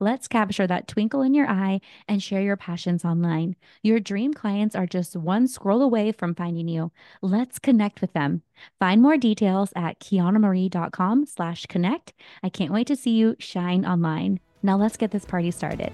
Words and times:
Let's 0.00 0.28
capture 0.28 0.66
that 0.66 0.86
twinkle 0.86 1.22
in 1.22 1.34
your 1.34 1.48
eye 1.48 1.80
and 2.06 2.22
share 2.22 2.40
your 2.40 2.56
passions 2.56 3.04
online. 3.04 3.56
Your 3.82 3.98
dream 3.98 4.32
clients 4.32 4.76
are 4.76 4.86
just 4.86 5.16
one 5.16 5.48
scroll 5.48 5.82
away 5.82 6.12
from 6.12 6.36
finding 6.36 6.68
you. 6.68 6.92
Let's 7.20 7.58
connect 7.58 8.00
with 8.00 8.12
them. 8.12 8.42
Find 8.78 9.02
more 9.02 9.16
details 9.16 9.72
at 9.74 9.98
kianamarie.com 9.98 11.26
slash 11.26 11.66
connect. 11.66 12.12
I 12.44 12.48
can't 12.48 12.72
wait 12.72 12.86
to 12.86 12.96
see 12.96 13.10
you 13.10 13.34
shine 13.40 13.84
online. 13.84 14.38
Now 14.62 14.76
let's 14.76 14.96
get 14.96 15.10
this 15.10 15.24
party 15.24 15.50
started. 15.50 15.92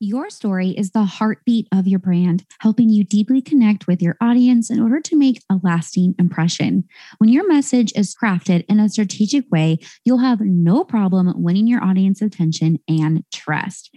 Your 0.00 0.30
story 0.30 0.70
is 0.70 0.92
the 0.92 1.02
heartbeat 1.02 1.66
of 1.74 1.88
your 1.88 1.98
brand, 1.98 2.44
helping 2.60 2.88
you 2.88 3.02
deeply 3.02 3.42
connect 3.42 3.88
with 3.88 4.00
your 4.00 4.16
audience 4.20 4.70
in 4.70 4.80
order 4.80 5.00
to 5.00 5.16
make 5.16 5.42
a 5.50 5.58
lasting 5.64 6.14
impression. 6.20 6.84
When 7.18 7.30
your 7.30 7.48
message 7.48 7.92
is 7.96 8.14
crafted 8.14 8.64
in 8.68 8.78
a 8.78 8.88
strategic 8.88 9.50
way, 9.50 9.78
you'll 10.04 10.18
have 10.18 10.40
no 10.40 10.84
problem 10.84 11.32
winning 11.42 11.66
your 11.66 11.82
audience 11.82 12.22
attention 12.22 12.78
and 12.86 13.24
trust. 13.34 13.92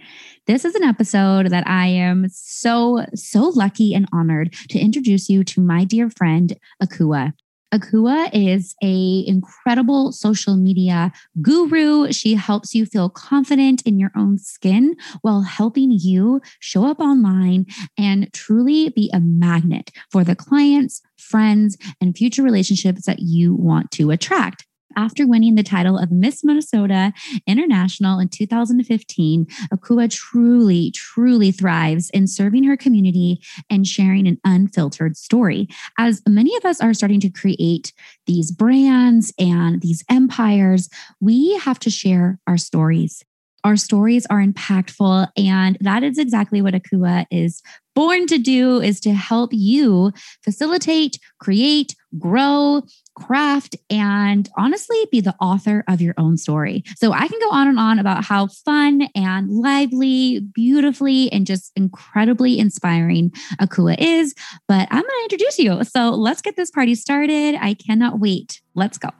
This 0.48 0.64
is 0.64 0.74
an 0.74 0.82
episode 0.82 1.50
that 1.50 1.68
I 1.68 1.86
am 1.86 2.26
so, 2.28 3.06
so 3.14 3.50
lucky 3.50 3.94
and 3.94 4.08
honored 4.12 4.54
to 4.70 4.80
introduce 4.80 5.28
you 5.28 5.44
to 5.44 5.60
my 5.60 5.84
dear 5.84 6.10
friend, 6.10 6.58
Akua. 6.82 7.32
Akua 7.72 8.28
is 8.34 8.74
a 8.82 9.24
incredible 9.26 10.12
social 10.12 10.56
media 10.56 11.10
guru. 11.40 12.12
She 12.12 12.34
helps 12.34 12.74
you 12.74 12.84
feel 12.84 13.08
confident 13.08 13.80
in 13.82 13.98
your 13.98 14.10
own 14.14 14.36
skin 14.38 14.94
while 15.22 15.40
helping 15.40 15.90
you 15.90 16.42
show 16.60 16.84
up 16.84 17.00
online 17.00 17.64
and 17.96 18.30
truly 18.34 18.90
be 18.90 19.10
a 19.14 19.20
magnet 19.20 19.90
for 20.10 20.22
the 20.22 20.36
clients, 20.36 21.00
friends, 21.16 21.78
and 22.00 22.16
future 22.16 22.42
relationships 22.42 23.06
that 23.06 23.20
you 23.20 23.54
want 23.54 23.90
to 23.92 24.10
attract. 24.10 24.66
After 24.96 25.26
winning 25.26 25.54
the 25.54 25.62
title 25.62 25.98
of 25.98 26.10
Miss 26.10 26.44
Minnesota 26.44 27.12
International 27.46 28.18
in 28.18 28.28
2015, 28.28 29.46
Akua 29.72 30.10
truly, 30.10 30.90
truly 30.92 31.52
thrives 31.52 32.10
in 32.10 32.26
serving 32.26 32.64
her 32.64 32.76
community 32.76 33.40
and 33.70 33.86
sharing 33.86 34.26
an 34.26 34.38
unfiltered 34.44 35.16
story. 35.16 35.68
As 35.98 36.22
many 36.28 36.56
of 36.56 36.64
us 36.64 36.80
are 36.80 36.94
starting 36.94 37.20
to 37.20 37.30
create 37.30 37.92
these 38.26 38.50
brands 38.50 39.32
and 39.38 39.80
these 39.80 40.04
empires, 40.10 40.88
we 41.20 41.56
have 41.58 41.78
to 41.80 41.90
share 41.90 42.38
our 42.46 42.56
stories. 42.56 43.24
Our 43.64 43.76
stories 43.76 44.26
are 44.26 44.44
impactful, 44.44 45.28
and 45.36 45.78
that 45.80 46.02
is 46.02 46.18
exactly 46.18 46.60
what 46.60 46.74
Akua 46.74 47.26
is 47.30 47.62
born 47.94 48.26
to 48.26 48.38
do 48.38 48.80
is 48.80 48.98
to 49.00 49.12
help 49.12 49.50
you 49.52 50.12
facilitate, 50.42 51.18
create, 51.38 51.94
grow, 52.18 52.82
craft, 53.14 53.76
and 53.90 54.48
honestly 54.56 55.06
be 55.10 55.20
the 55.20 55.34
author 55.40 55.84
of 55.88 56.00
your 56.00 56.14
own 56.18 56.36
story. 56.36 56.84
So 56.96 57.12
I 57.12 57.28
can 57.28 57.38
go 57.40 57.50
on 57.50 57.68
and 57.68 57.78
on 57.78 57.98
about 57.98 58.24
how 58.24 58.46
fun 58.46 59.08
and 59.14 59.50
lively, 59.50 60.40
beautifully, 60.40 61.30
and 61.32 61.46
just 61.46 61.72
incredibly 61.76 62.58
inspiring 62.58 63.30
Akua 63.60 63.96
is, 63.98 64.34
but 64.68 64.88
I'm 64.90 65.02
going 65.02 65.28
to 65.28 65.34
introduce 65.34 65.58
you. 65.58 65.84
So 65.84 66.10
let's 66.10 66.42
get 66.42 66.56
this 66.56 66.70
party 66.70 66.94
started. 66.94 67.56
I 67.60 67.74
cannot 67.74 68.18
wait. 68.18 68.60
Let's 68.74 68.98
go. 68.98 69.10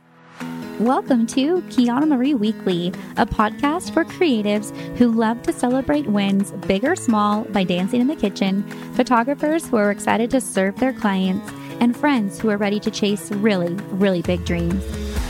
Welcome 0.80 1.26
to 1.28 1.60
Kiana 1.68 2.08
Marie 2.08 2.34
Weekly, 2.34 2.88
a 3.16 3.26
podcast 3.26 3.92
for 3.92 4.04
creatives 4.04 4.74
who 4.96 5.12
love 5.12 5.40
to 5.42 5.52
celebrate 5.52 6.06
wins, 6.06 6.50
big 6.66 6.84
or 6.84 6.96
small, 6.96 7.44
by 7.44 7.62
dancing 7.62 8.00
in 8.00 8.08
the 8.08 8.16
kitchen, 8.16 8.68
photographers 8.94 9.68
who 9.68 9.76
are 9.76 9.92
excited 9.92 10.30
to 10.30 10.40
serve 10.40 10.74
their 10.76 10.92
clients, 10.92 11.52
and 11.80 11.96
friends 11.96 12.38
who 12.38 12.50
are 12.50 12.56
ready 12.56 12.80
to 12.80 12.90
chase 12.90 13.30
really, 13.32 13.74
really 13.90 14.22
big 14.22 14.44
dreams. 14.44 14.84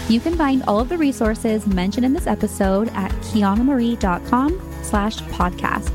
You 0.09 0.21
can 0.21 0.37
find 0.37 0.63
all 0.65 0.81
of 0.81 0.89
the 0.89 0.99
resources 0.99 1.67
mentioned 1.67 2.05
in 2.05 2.13
this 2.13 2.27
episode 2.27 2.89
at 2.95 3.11
kianamarie.com 3.23 4.61
slash 4.83 5.19
podcast. 5.19 5.91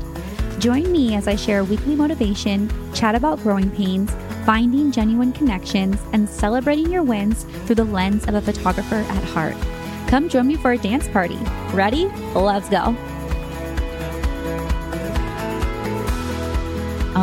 Join 0.58 0.90
me 0.90 1.14
as 1.14 1.28
I 1.28 1.36
share 1.36 1.62
weekly 1.62 1.94
motivation, 1.94 2.70
chat 2.92 3.14
about 3.14 3.40
growing 3.42 3.70
pains, 3.70 4.10
finding 4.44 4.90
genuine 4.90 5.32
connections, 5.32 6.00
and 6.12 6.28
celebrating 6.28 6.90
your 6.90 7.02
wins 7.02 7.44
through 7.64 7.76
the 7.76 7.84
lens 7.84 8.26
of 8.26 8.34
a 8.34 8.40
photographer 8.40 8.96
at 8.96 9.24
heart. 9.24 9.56
Come 10.08 10.28
join 10.28 10.46
me 10.46 10.56
for 10.56 10.72
a 10.72 10.78
dance 10.78 11.06
party. 11.08 11.38
Ready? 11.72 12.06
Let's 12.34 12.68
go. 12.68 12.96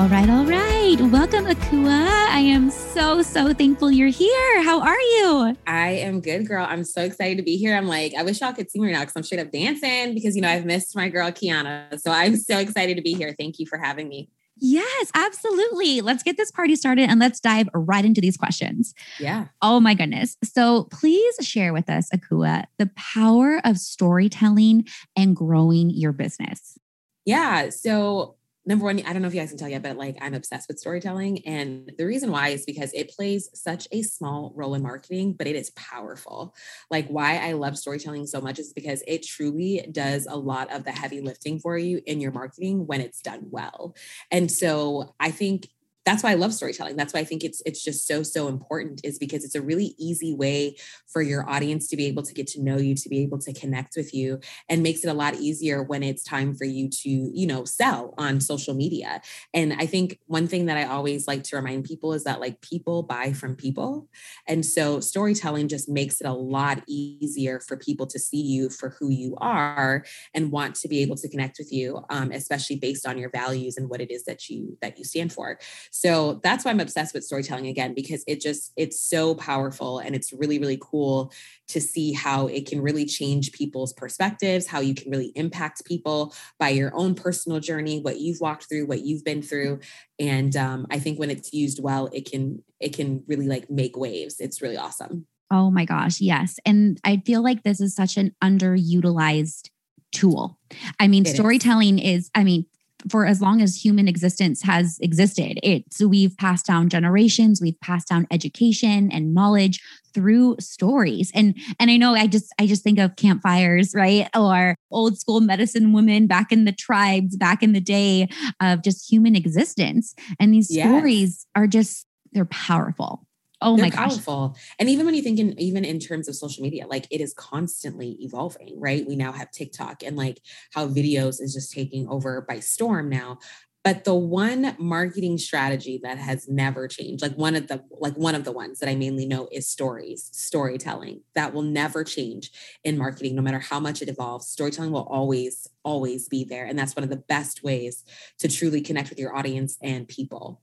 All 0.05 0.11
right, 0.11 0.29
all 0.29 0.45
right. 0.45 1.01
Welcome, 1.01 1.45
Akua. 1.45 2.27
I 2.29 2.37
am 2.37 2.69
so, 2.69 3.23
so 3.23 3.55
thankful 3.55 3.89
you're 3.89 4.09
here. 4.09 4.61
How 4.61 4.79
are 4.79 4.99
you? 4.99 5.57
I 5.65 5.93
am 5.93 6.21
good, 6.21 6.47
girl. 6.47 6.63
I'm 6.69 6.83
so 6.83 7.01
excited 7.01 7.37
to 7.37 7.43
be 7.43 7.57
here. 7.57 7.75
I'm 7.75 7.87
like, 7.87 8.13
I 8.13 8.21
wish 8.21 8.39
y'all 8.39 8.53
could 8.53 8.69
see 8.69 8.79
me 8.79 8.85
right 8.85 8.93
now 8.93 8.99
because 8.99 9.15
I'm 9.15 9.23
straight 9.23 9.41
up 9.41 9.51
dancing 9.51 10.13
because, 10.13 10.35
you 10.35 10.43
know, 10.43 10.49
I've 10.49 10.63
missed 10.63 10.95
my 10.95 11.09
girl, 11.09 11.31
Kiana. 11.31 11.99
So 11.99 12.11
I'm 12.11 12.35
so 12.35 12.59
excited 12.59 12.97
to 12.97 13.01
be 13.01 13.15
here. 13.15 13.33
Thank 13.35 13.57
you 13.57 13.65
for 13.65 13.79
having 13.79 14.07
me. 14.07 14.29
Yes, 14.57 15.09
absolutely. 15.15 16.01
Let's 16.01 16.21
get 16.21 16.37
this 16.37 16.51
party 16.51 16.75
started 16.75 17.09
and 17.09 17.19
let's 17.19 17.39
dive 17.39 17.67
right 17.73 18.05
into 18.05 18.21
these 18.21 18.37
questions. 18.37 18.93
Yeah. 19.19 19.47
Oh 19.63 19.79
my 19.79 19.95
goodness. 19.95 20.37
So 20.43 20.83
please 20.91 21.35
share 21.41 21.73
with 21.73 21.89
us, 21.89 22.11
Akua, 22.11 22.65
the 22.77 22.91
power 22.95 23.59
of 23.65 23.79
storytelling 23.79 24.85
and 25.15 25.35
growing 25.35 25.89
your 25.89 26.11
business. 26.11 26.77
Yeah. 27.25 27.69
So 27.69 28.34
number 28.65 28.85
one, 28.85 28.99
I 29.05 29.13
don't 29.13 29.21
know 29.21 29.27
if 29.27 29.33
you 29.33 29.39
guys 29.39 29.49
can 29.49 29.57
tell 29.57 29.69
yet, 29.69 29.83
but 29.83 29.97
like 29.97 30.17
I'm 30.21 30.33
obsessed 30.33 30.67
with 30.67 30.79
storytelling. 30.79 31.45
And 31.45 31.91
the 31.97 32.05
reason 32.05 32.31
why 32.31 32.49
is 32.49 32.65
because 32.65 32.91
it 32.93 33.11
plays 33.11 33.49
such 33.53 33.87
a 33.91 34.01
small 34.01 34.53
role 34.55 34.73
in 34.73 34.81
marketing, 34.81 35.33
but 35.33 35.47
it 35.47 35.55
is 35.55 35.71
powerful. 35.71 36.55
Like 36.89 37.07
why 37.07 37.37
I 37.37 37.53
love 37.53 37.77
storytelling 37.77 38.25
so 38.27 38.41
much 38.41 38.59
is 38.59 38.73
because 38.73 39.03
it 39.07 39.25
truly 39.25 39.87
does 39.91 40.25
a 40.25 40.35
lot 40.35 40.71
of 40.73 40.83
the 40.83 40.91
heavy 40.91 41.21
lifting 41.21 41.59
for 41.59 41.77
you 41.77 42.01
in 42.05 42.19
your 42.19 42.31
marketing 42.31 42.87
when 42.87 43.01
it's 43.01 43.21
done 43.21 43.47
well. 43.49 43.95
And 44.31 44.51
so 44.51 45.13
I 45.19 45.31
think 45.31 45.67
that's 46.05 46.21
why 46.23 46.31
I 46.31 46.35
love 46.35 46.53
storytelling. 46.53 46.95
That's 46.95 47.13
why 47.13 47.21
I 47.21 47.23
think 47.23 47.43
it's 47.43 47.61
it's 47.65 47.83
just 47.83 48.07
so 48.07 48.23
so 48.23 48.47
important 48.47 49.01
is 49.03 49.17
because 49.17 49.43
it's 49.43 49.55
a 49.55 49.61
really 49.61 49.95
easy 49.97 50.33
way 50.33 50.75
for 51.07 51.21
your 51.21 51.49
audience 51.49 51.87
to 51.87 51.97
be 51.97 52.05
able 52.05 52.23
to 52.23 52.33
get 52.33 52.47
to 52.47 52.61
know 52.61 52.77
you, 52.77 52.93
to 52.95 53.09
be 53.09 53.21
able 53.21 53.39
to 53.39 53.53
connect 53.53 53.95
with 53.97 54.13
you 54.13 54.39
and 54.69 54.83
makes 54.83 55.03
it 55.03 55.09
a 55.09 55.13
lot 55.13 55.35
easier 55.35 55.81
when 55.81 56.03
it's 56.03 56.23
time 56.23 56.53
for 56.53 56.65
you 56.65 56.89
to, 56.89 57.09
you 57.09 57.47
know, 57.47 57.65
sell 57.65 58.13
on 58.17 58.39
social 58.39 58.73
media. 58.73 59.21
And 59.53 59.73
I 59.73 59.85
think 59.87 60.19
one 60.27 60.47
thing 60.47 60.67
that 60.67 60.77
I 60.77 60.83
always 60.85 61.27
like 61.27 61.43
to 61.45 61.55
remind 61.55 61.85
people 61.85 62.13
is 62.13 62.23
that 62.25 62.39
like 62.39 62.61
people 62.61 63.03
buy 63.03 63.33
from 63.33 63.55
people. 63.55 64.07
And 64.47 64.65
so 64.65 64.99
storytelling 64.99 65.67
just 65.67 65.89
makes 65.89 66.21
it 66.21 66.27
a 66.27 66.33
lot 66.33 66.83
easier 66.87 67.59
for 67.59 67.77
people 67.77 68.05
to 68.07 68.19
see 68.19 68.41
you 68.41 68.69
for 68.69 68.89
who 68.99 69.09
you 69.09 69.35
are 69.41 70.05
and 70.33 70.51
want 70.51 70.75
to 70.75 70.87
be 70.87 71.01
able 71.01 71.15
to 71.17 71.29
connect 71.29 71.57
with 71.57 71.71
you, 71.71 72.03
um, 72.09 72.31
especially 72.31 72.75
based 72.75 73.07
on 73.07 73.17
your 73.17 73.29
values 73.29 73.77
and 73.77 73.89
what 73.89 74.01
it 74.01 74.11
is 74.11 74.25
that 74.25 74.49
you 74.49 74.77
that 74.81 74.97
you 74.97 75.03
stand 75.03 75.33
for. 75.33 75.57
So 75.97 76.41
that's 76.43 76.65
why 76.65 76.71
I'm 76.71 76.81
obsessed 76.81 77.13
with 77.13 77.23
storytelling 77.23 77.67
again, 77.67 77.93
because 77.93 78.25
it 78.27 78.41
just, 78.41 78.73
it's 78.75 78.99
so 78.99 79.33
powerful 79.33 79.99
and 79.99 80.13
it's 80.13 80.33
really, 80.33 80.59
really 80.59 80.77
cool 80.81 81.31
to 81.69 81.79
see 81.79 82.11
how 82.11 82.47
it 82.47 82.67
can 82.67 82.81
really 82.81 83.05
change 83.05 83.53
people's 83.53 83.93
perspectives, 83.93 84.67
how 84.67 84.81
you 84.81 84.93
can 84.93 85.09
really 85.09 85.31
impact 85.35 85.85
people 85.85 86.35
by 86.59 86.67
your 86.67 86.93
own 86.93 87.15
personal 87.15 87.61
journey, 87.61 88.01
what 88.01 88.19
you've 88.19 88.41
walked 88.41 88.67
through, 88.67 88.87
what 88.87 89.05
you've 89.05 89.23
been 89.23 89.41
through. 89.41 89.79
And 90.19 90.53
um, 90.57 90.85
I 90.91 90.99
think 90.99 91.17
when 91.17 91.31
it's 91.31 91.53
used 91.53 91.81
well, 91.81 92.09
it 92.11 92.29
can, 92.29 92.61
it 92.81 92.93
can 92.93 93.23
really 93.27 93.47
like 93.47 93.69
make 93.69 93.95
waves. 93.95 94.41
It's 94.41 94.61
really 94.61 94.75
awesome. 94.75 95.25
Oh 95.49 95.71
my 95.71 95.85
gosh, 95.85 96.19
yes. 96.19 96.59
And 96.65 96.99
I 97.05 97.23
feel 97.25 97.41
like 97.41 97.63
this 97.63 97.79
is 97.79 97.95
such 97.95 98.17
an 98.17 98.35
underutilized 98.43 99.69
tool 100.11 100.57
I 100.99 101.07
mean, 101.07 101.25
it 101.25 101.35
storytelling 101.35 101.99
is. 101.99 102.25
is, 102.25 102.31
I 102.35 102.43
mean, 102.43 102.65
for 103.09 103.25
as 103.25 103.41
long 103.41 103.61
as 103.61 103.75
human 103.75 104.07
existence 104.07 104.61
has 104.63 104.97
existed. 105.01 105.59
It's 105.63 106.01
we've 106.01 106.35
passed 106.37 106.65
down 106.65 106.89
generations, 106.89 107.61
we've 107.61 107.79
passed 107.81 108.07
down 108.07 108.27
education 108.31 109.11
and 109.11 109.33
knowledge 109.33 109.81
through 110.13 110.55
stories. 110.59 111.31
And 111.35 111.55
and 111.79 111.91
I 111.91 111.97
know 111.97 112.15
I 112.15 112.27
just 112.27 112.53
I 112.59 112.67
just 112.67 112.83
think 112.83 112.99
of 112.99 113.15
campfires, 113.15 113.93
right? 113.93 114.27
Or 114.35 114.75
old 114.91 115.19
school 115.19 115.41
medicine 115.41 115.93
women 115.93 116.27
back 116.27 116.51
in 116.51 116.65
the 116.65 116.71
tribes 116.71 117.35
back 117.35 117.61
in 117.61 117.73
the 117.73 117.81
day 117.81 118.29
of 118.61 118.81
just 118.81 119.09
human 119.09 119.35
existence. 119.35 120.15
And 120.39 120.53
these 120.53 120.73
yes. 120.73 120.87
stories 120.87 121.45
are 121.55 121.67
just 121.67 122.07
they're 122.31 122.45
powerful. 122.45 123.25
Oh 123.61 123.77
They're 123.77 123.87
my 123.87 123.89
gosh. 123.89 124.19
Powerful. 124.19 124.55
And 124.79 124.89
even 124.89 125.05
when 125.05 125.15
you 125.15 125.21
think 125.21 125.39
in 125.39 125.59
even 125.59 125.83
in 125.83 125.99
terms 125.99 126.27
of 126.29 126.35
social 126.35 126.63
media, 126.63 126.87
like 126.87 127.07
it 127.11 127.19
is 127.21 127.33
constantly 127.33 128.17
evolving, 128.21 128.79
right? 128.79 129.05
We 129.05 129.15
now 129.15 129.33
have 129.33 129.51
TikTok 129.51 130.01
and 130.03 130.15
like 130.15 130.39
how 130.73 130.87
videos 130.87 131.41
is 131.41 131.53
just 131.53 131.73
taking 131.73 132.07
over 132.07 132.45
by 132.47 132.59
storm 132.61 133.09
now. 133.09 133.39
But 133.83 134.03
the 134.03 134.15
one 134.15 134.75
marketing 134.79 135.37
strategy 135.37 135.99
that 136.03 136.17
has 136.17 136.47
never 136.49 136.87
changed, 136.87 137.21
like 137.21 137.35
one 137.35 137.55
of 137.55 137.67
the 137.67 137.83
like 137.91 138.15
one 138.15 138.33
of 138.33 138.43
the 138.45 138.51
ones 138.51 138.79
that 138.79 138.89
I 138.89 138.95
mainly 138.95 139.27
know 139.27 139.47
is 139.51 139.67
stories, 139.69 140.29
storytelling. 140.33 141.21
That 141.35 141.53
will 141.53 141.61
never 141.61 142.03
change 142.03 142.51
in 142.83 142.97
marketing 142.97 143.35
no 143.35 143.41
matter 143.41 143.59
how 143.59 143.79
much 143.79 144.01
it 144.01 144.09
evolves. 144.09 144.47
Storytelling 144.47 144.91
will 144.91 145.03
always 145.09 145.67
always 145.83 146.27
be 146.29 146.43
there 146.45 146.65
and 146.65 146.79
that's 146.79 146.95
one 146.95 147.03
of 147.03 147.09
the 147.11 147.17
best 147.27 147.61
ways 147.63 148.03
to 148.39 148.47
truly 148.47 148.81
connect 148.81 149.09
with 149.09 149.19
your 149.19 149.35
audience 149.35 149.77
and 149.83 150.07
people. 150.07 150.61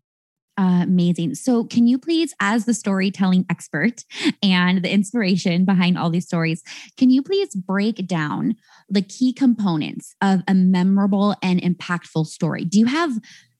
Amazing. 0.58 1.34
So, 1.34 1.64
can 1.64 1.86
you 1.86 1.98
please, 1.98 2.34
as 2.38 2.66
the 2.66 2.74
storytelling 2.74 3.46
expert 3.48 4.04
and 4.42 4.82
the 4.82 4.92
inspiration 4.92 5.64
behind 5.64 5.96
all 5.96 6.10
these 6.10 6.26
stories, 6.26 6.62
can 6.98 7.08
you 7.08 7.22
please 7.22 7.54
break 7.54 8.06
down 8.06 8.56
the 8.88 9.00
key 9.00 9.32
components 9.32 10.14
of 10.20 10.42
a 10.46 10.54
memorable 10.54 11.34
and 11.42 11.60
impactful 11.60 12.26
story? 12.26 12.64
Do 12.64 12.78
you 12.78 12.86
have 12.86 13.18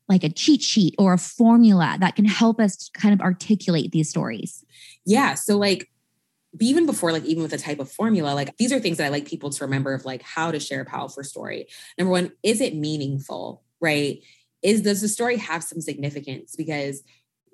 like 0.08 0.22
a 0.22 0.28
cheat 0.28 0.60
sheet 0.60 0.94
or 0.98 1.14
a 1.14 1.18
formula 1.18 1.96
that 2.00 2.16
can 2.16 2.26
help 2.26 2.60
us 2.60 2.90
kind 2.92 3.14
of 3.14 3.22
articulate 3.22 3.92
these 3.92 4.10
stories? 4.10 4.62
Yeah. 5.06 5.32
So, 5.34 5.56
like, 5.56 5.88
even 6.60 6.84
before 6.84 7.12
like 7.12 7.24
even 7.24 7.42
with 7.42 7.54
a 7.54 7.58
type 7.58 7.80
of 7.80 7.90
formula 7.90 8.34
like 8.34 8.54
these 8.58 8.72
are 8.72 8.78
things 8.78 8.98
that 8.98 9.06
i 9.06 9.08
like 9.08 9.24
people 9.24 9.48
to 9.48 9.64
remember 9.64 9.94
of 9.94 10.04
like 10.04 10.20
how 10.20 10.50
to 10.50 10.60
share 10.60 10.82
a 10.82 10.84
powerful 10.84 11.24
story 11.24 11.66
number 11.96 12.10
one 12.10 12.30
is 12.42 12.60
it 12.60 12.74
meaningful 12.74 13.62
right 13.80 14.22
is 14.62 14.82
does 14.82 15.00
the 15.00 15.08
story 15.08 15.36
have 15.36 15.62
some 15.64 15.80
significance? 15.80 16.54
Because 16.56 17.02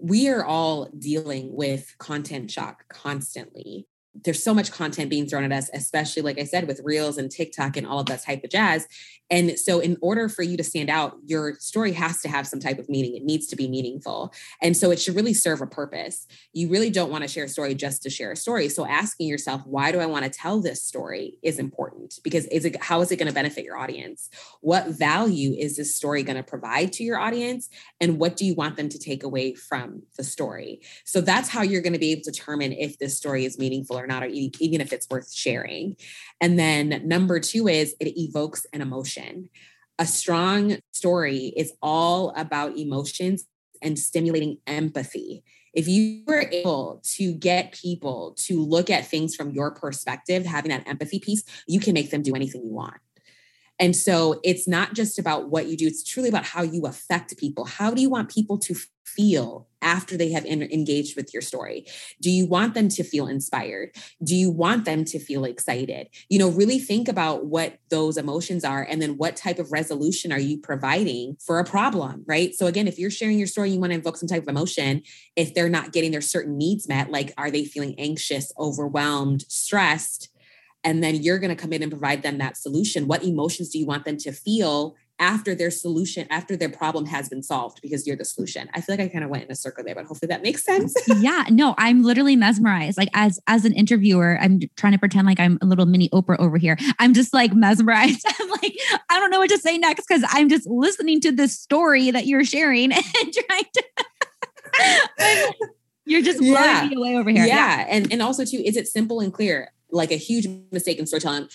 we 0.00 0.28
are 0.28 0.44
all 0.44 0.88
dealing 0.96 1.55
with 1.55 1.94
content 1.99 2.50
shock 2.50 2.84
constantly 2.88 3.87
there's 4.14 4.43
so 4.43 4.55
much 4.55 4.72
content 4.72 5.10
being 5.10 5.26
thrown 5.26 5.44
at 5.44 5.52
us, 5.52 5.70
especially 5.72 6.22
like 6.22 6.38
I 6.38 6.44
said, 6.44 6.66
with 6.66 6.81
reels 6.84 7.19
and 7.19 7.31
TikTok 7.31 7.76
and 7.76 7.87
all 7.87 8.00
of 8.00 8.06
that 8.06 8.22
type 8.25 8.43
of 8.44 8.50
jazz. 8.50 8.87
And 9.31 9.58
so, 9.58 9.78
in 9.78 9.96
order 10.00 10.28
for 10.28 10.43
you 10.43 10.56
to 10.56 10.64
stand 10.64 10.88
out, 10.88 11.16
your 11.26 11.55
story 11.58 11.93
has 11.93 12.20
to 12.22 12.28
have 12.28 12.46
some 12.46 12.60
type 12.60 12.78
of 12.78 12.88
meaning. 12.88 13.14
It 13.14 13.25
needs 13.25 13.46
to 13.49 13.56
be 13.56 13.69
meaningful. 13.69 14.32
And 14.62 14.76
so, 14.76 14.90
it 14.90 14.99
should 14.99 15.14
really 15.14 15.34
serve 15.34 15.60
a 15.60 15.66
purpose. 15.66 16.26
You 16.52 16.69
really 16.70 16.90
don't 16.90 17.10
want 17.10 17.22
to 17.22 17.28
share 17.28 17.44
a 17.44 17.49
story 17.49 17.75
just 17.75 18.02
to 18.02 18.10
share 18.10 18.32
a 18.32 18.37
story. 18.37 18.69
So, 18.69 18.87
asking 18.87 19.28
yourself, 19.28 19.62
why 19.66 19.93
do 19.93 20.00
I 20.00 20.06
want 20.06 20.25
to 20.25 20.31
tell 20.31 20.61
this 20.61 20.82
story 20.82 21.38
is 21.43 21.58
important 21.58 22.14
because 22.25 22.46
is 22.46 22.64
it, 22.64 22.82
how 22.82 23.00
is 23.02 23.12
it 23.12 23.16
going 23.16 23.28
to 23.28 23.34
benefit 23.34 23.64
your 23.64 23.76
audience? 23.76 24.31
What 24.62 24.88
value 24.88 25.54
is 25.58 25.76
this 25.76 25.94
story 25.94 26.22
going 26.22 26.37
to 26.37 26.43
provide 26.43 26.93
to 26.94 27.04
your 27.04 27.19
audience? 27.19 27.69
And 28.00 28.19
what 28.19 28.37
do 28.37 28.46
you 28.46 28.54
want 28.54 28.76
them 28.76 28.88
to 28.88 28.99
take 28.99 29.22
away 29.22 29.54
from 29.54 30.02
the 30.16 30.25
story? 30.25 30.81
So, 31.04 31.20
that's 31.20 31.50
how 31.50 31.61
you're 31.61 31.82
going 31.82 31.93
to 31.93 31.99
be 31.99 32.12
able 32.12 32.22
to 32.22 32.31
determine 32.31 32.72
if 32.72 32.99
this 32.99 33.16
story 33.16 33.44
is 33.44 33.58
meaningful 33.58 33.99
or 33.99 34.06
not, 34.08 34.25
or 34.25 34.26
even 34.26 34.81
if 34.81 34.93
it's 34.93 35.06
worth 35.10 35.32
sharing. 35.32 35.96
And 36.40 36.58
then 36.58 37.02
number 37.05 37.38
two 37.38 37.69
is 37.69 37.94
it 38.00 38.19
evokes 38.19 38.66
an 38.72 38.81
emotion. 38.81 39.49
A 39.99 40.06
strong 40.06 40.78
story 40.93 41.52
is 41.56 41.72
all 41.82 42.32
about 42.37 42.76
emotions 42.76 43.44
and 43.82 43.99
stimulating 43.99 44.58
empathy. 44.66 45.44
If 45.75 45.87
you 45.87 46.25
were 46.26 46.49
able 46.50 47.00
to 47.16 47.34
get 47.34 47.72
people 47.72 48.34
to 48.46 48.64
look 48.64 48.90
at 48.90 49.06
things 49.06 49.37
from 49.37 49.50
your 49.50 49.70
perspective, 49.70 50.44
having 50.44 50.70
that 50.70 50.88
empathy 50.88 51.20
piece, 51.20 51.44
you 51.69 51.78
can 51.78 51.94
make 51.94 52.11
them 52.11 52.22
do 52.22 52.34
anything 52.34 52.62
you 52.64 52.72
want. 52.72 52.96
And 53.78 53.94
so 53.94 54.40
it's 54.44 54.66
not 54.66 54.94
just 54.94 55.19
about 55.19 55.50
what 55.50 55.66
you 55.66 55.76
do, 55.76 55.86
it's 55.86 56.04
truly 56.04 56.28
about 56.28 56.44
how 56.44 56.62
you 56.62 56.86
affect 56.86 57.36
people. 57.36 57.64
How 57.64 57.92
do 57.92 58.00
you 58.00 58.10
want 58.10 58.30
people 58.30 58.58
to 58.58 58.75
feel 59.04 59.66
after 59.80 60.16
they 60.16 60.32
have 60.32 60.44
in, 60.44 60.62
engaged 60.62 61.16
with 61.16 61.32
your 61.32 61.40
story? 61.40 61.86
Do 62.20 62.30
you 62.30 62.46
want 62.46 62.75
them 62.75 62.88
to 62.90 63.04
feel 63.04 63.26
inspired? 63.26 63.90
Do 64.22 64.34
you 64.34 64.50
want 64.50 64.84
them 64.84 65.04
to 65.06 65.19
feel 65.19 65.44
excited? 65.44 66.08
You 66.28 66.38
know, 66.38 66.48
really 66.48 66.78
think 66.78 67.08
about 67.08 67.46
what 67.46 67.78
those 67.90 68.16
emotions 68.16 68.64
are 68.64 68.82
and 68.82 69.00
then 69.00 69.16
what 69.16 69.36
type 69.36 69.58
of 69.58 69.72
resolution 69.72 70.32
are 70.32 70.40
you 70.40 70.58
providing 70.58 71.36
for 71.44 71.58
a 71.58 71.64
problem, 71.64 72.25
right? 72.26 72.54
So, 72.54 72.66
again, 72.66 72.88
if 72.88 72.98
you're 72.98 73.10
sharing 73.10 73.38
your 73.38 73.46
story, 73.46 73.70
you 73.70 73.80
want 73.80 73.92
to 73.92 73.96
invoke 73.96 74.16
some 74.16 74.28
type 74.28 74.42
of 74.42 74.48
emotion. 74.48 75.02
If 75.36 75.54
they're 75.54 75.69
not 75.69 75.92
getting 75.92 76.10
their 76.10 76.20
certain 76.20 76.58
needs 76.58 76.88
met, 76.88 77.10
like 77.10 77.32
are 77.38 77.50
they 77.50 77.64
feeling 77.64 77.94
anxious, 77.98 78.52
overwhelmed, 78.58 79.44
stressed? 79.48 80.28
And 80.88 81.05
then 81.05 81.17
you're 81.17 81.38
going 81.38 81.55
to 81.55 81.62
come 81.62 81.75
in 81.75 81.82
and 81.82 81.93
provide 81.93 82.23
them 82.23 82.38
that 82.38 82.56
solution. 82.56 83.06
What 83.06 83.23
emotions 83.23 83.69
do 83.69 83.79
you 83.79 83.85
want 83.85 84.06
them 84.06 84.17
to 84.17 84.32
feel 84.32 84.96
after 85.19 85.55
their 85.55 85.70
solution 85.70 86.26
after 86.31 86.56
their 86.56 86.70
problem 86.70 87.05
has 87.05 87.29
been 87.29 87.43
solved 87.43 87.82
because 87.82 88.06
you're 88.06 88.17
the 88.17 88.25
solution? 88.25 88.70
I 88.73 88.81
feel 88.81 88.94
like 88.94 89.05
i 89.05 89.08
kind 89.08 89.23
of 89.23 89.29
went 89.29 89.44
in 89.44 89.50
a 89.50 89.55
circle 89.55 89.85
there 89.85 89.94
but 89.94 90.06
hopefully 90.06 90.29
that 90.29 90.43
makes 90.43 90.64
sense. 90.64 90.94
Yeah 91.20 91.44
no 91.50 91.75
i'm 91.76 92.02
literally 92.02 92.37
mesmerized. 92.37 92.96
Like 92.96 93.11
as 93.12 93.38
as 93.46 93.67
an 93.67 93.75
interviewer 93.75 94.38
i'm 94.40 94.61
trying 94.76 94.94
to 94.94 94.99
pretend 94.99 95.26
like 95.26 95.38
i'm 95.38 95.58
a 95.61 95.67
little 95.67 95.85
mini 95.85 96.08
oprah 96.08 96.38
over 96.38 96.56
here. 96.56 96.79
I'm 96.99 97.12
just 97.12 97.35
like 97.35 97.52
mesmerized. 97.52 98.25
I'm 98.40 98.49
like 98.49 98.75
i 99.11 99.19
don't 99.19 99.31
know 99.31 99.40
what 99.40 99.50
to 99.50 99.58
say 99.58 99.76
next 99.76 100.06
because 100.08 100.25
i'm 100.31 100.49
just 100.49 100.67
listening 100.67 101.20
to 101.20 101.32
this 101.32 101.58
story 101.58 102.11
that 102.12 102.26
you're 102.26 102.44
sharing 102.44 102.93
and 103.20 103.35
trying 103.35 103.64
to 103.75 103.85
you're 106.06 106.23
just 106.23 106.38
blowing 106.38 106.55
yeah. 106.55 106.88
me 106.88 106.96
away 106.96 107.17
over 107.17 107.29
here. 107.29 107.44
Yeah. 107.44 107.79
yeah 107.81 107.87
and 107.90 108.11
and 108.11 108.23
also 108.23 108.46
too 108.46 108.62
is 108.64 108.76
it 108.76 108.88
simple 108.88 109.20
and 109.20 109.35
clear 109.35 109.70
like 109.90 110.11
a 110.11 110.17
huge 110.17 110.46
mistake 110.70 110.99
in 110.99 111.06
storytelling 111.06 111.49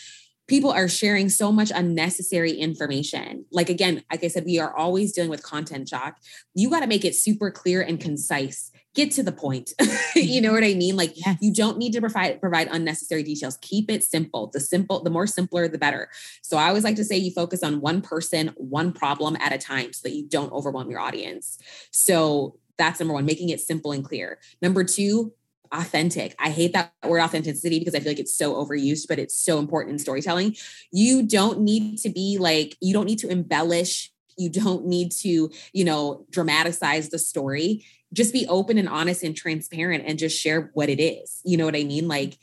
people 0.47 0.71
are 0.71 0.87
sharing 0.87 1.29
so 1.29 1.51
much 1.51 1.71
unnecessary 1.73 2.51
information. 2.51 3.45
Like 3.51 3.69
again, 3.69 4.03
like 4.11 4.23
I 4.23 4.27
said, 4.27 4.45
we 4.45 4.59
are 4.59 4.75
always 4.75 5.13
dealing 5.13 5.29
with 5.29 5.43
content 5.43 5.87
shock. 5.87 6.17
You 6.53 6.69
got 6.69 6.81
to 6.81 6.87
make 6.87 7.05
it 7.05 7.15
super 7.15 7.49
clear 7.49 7.81
and 7.81 7.99
concise. 7.99 8.71
Get 8.93 9.11
to 9.11 9.23
the 9.23 9.31
point. 9.31 9.71
you 10.15 10.41
know 10.41 10.51
what 10.51 10.63
I 10.63 10.73
mean? 10.73 10.95
Like 10.95 11.13
yes. 11.15 11.37
you 11.41 11.53
don't 11.53 11.77
need 11.77 11.93
to 11.93 12.01
provide 12.01 12.39
provide 12.39 12.67
unnecessary 12.69 13.23
details. 13.23 13.57
Keep 13.61 13.89
it 13.89 14.03
simple. 14.03 14.51
The 14.53 14.59
simple, 14.59 15.01
the 15.01 15.09
more 15.09 15.25
simpler, 15.25 15.67
the 15.67 15.79
better. 15.79 16.09
So 16.43 16.57
I 16.57 16.67
always 16.67 16.83
like 16.83 16.97
to 16.97 17.03
say 17.03 17.17
you 17.17 17.31
focus 17.31 17.63
on 17.63 17.81
one 17.81 18.01
person, 18.01 18.51
one 18.55 18.91
problem 18.91 19.35
at 19.37 19.53
a 19.53 19.57
time 19.57 19.93
so 19.93 20.07
that 20.07 20.15
you 20.15 20.27
don't 20.27 20.51
overwhelm 20.51 20.91
your 20.91 20.99
audience. 20.99 21.57
So 21.91 22.59
that's 22.77 22.99
number 22.99 23.13
one, 23.13 23.25
making 23.25 23.49
it 23.49 23.61
simple 23.61 23.91
and 23.93 24.03
clear. 24.03 24.39
Number 24.61 24.83
two, 24.83 25.33
authentic. 25.73 26.35
I 26.39 26.49
hate 26.49 26.73
that 26.73 26.93
word 27.03 27.19
authenticity 27.19 27.79
because 27.79 27.95
I 27.95 27.99
feel 27.99 28.11
like 28.11 28.19
it's 28.19 28.35
so 28.35 28.53
overused, 28.55 29.07
but 29.07 29.19
it's 29.19 29.35
so 29.35 29.59
important 29.59 29.93
in 29.93 29.99
storytelling. 29.99 30.55
You 30.91 31.23
don't 31.23 31.61
need 31.61 31.97
to 31.99 32.09
be 32.09 32.37
like, 32.39 32.77
you 32.79 32.93
don't 32.93 33.05
need 33.05 33.19
to 33.19 33.29
embellish. 33.29 34.11
You 34.37 34.49
don't 34.49 34.85
need 34.85 35.11
to, 35.23 35.51
you 35.73 35.83
know, 35.83 36.25
dramatize 36.29 37.09
the 37.09 37.19
story. 37.19 37.85
Just 38.13 38.33
be 38.33 38.47
open 38.47 38.77
and 38.77 38.87
honest 38.87 39.23
and 39.23 39.35
transparent 39.35 40.03
and 40.05 40.19
just 40.19 40.39
share 40.39 40.71
what 40.73 40.89
it 40.89 41.01
is. 41.01 41.41
You 41.43 41.57
know 41.57 41.65
what 41.65 41.75
I 41.75 41.83
mean? 41.83 42.07
Like, 42.07 42.37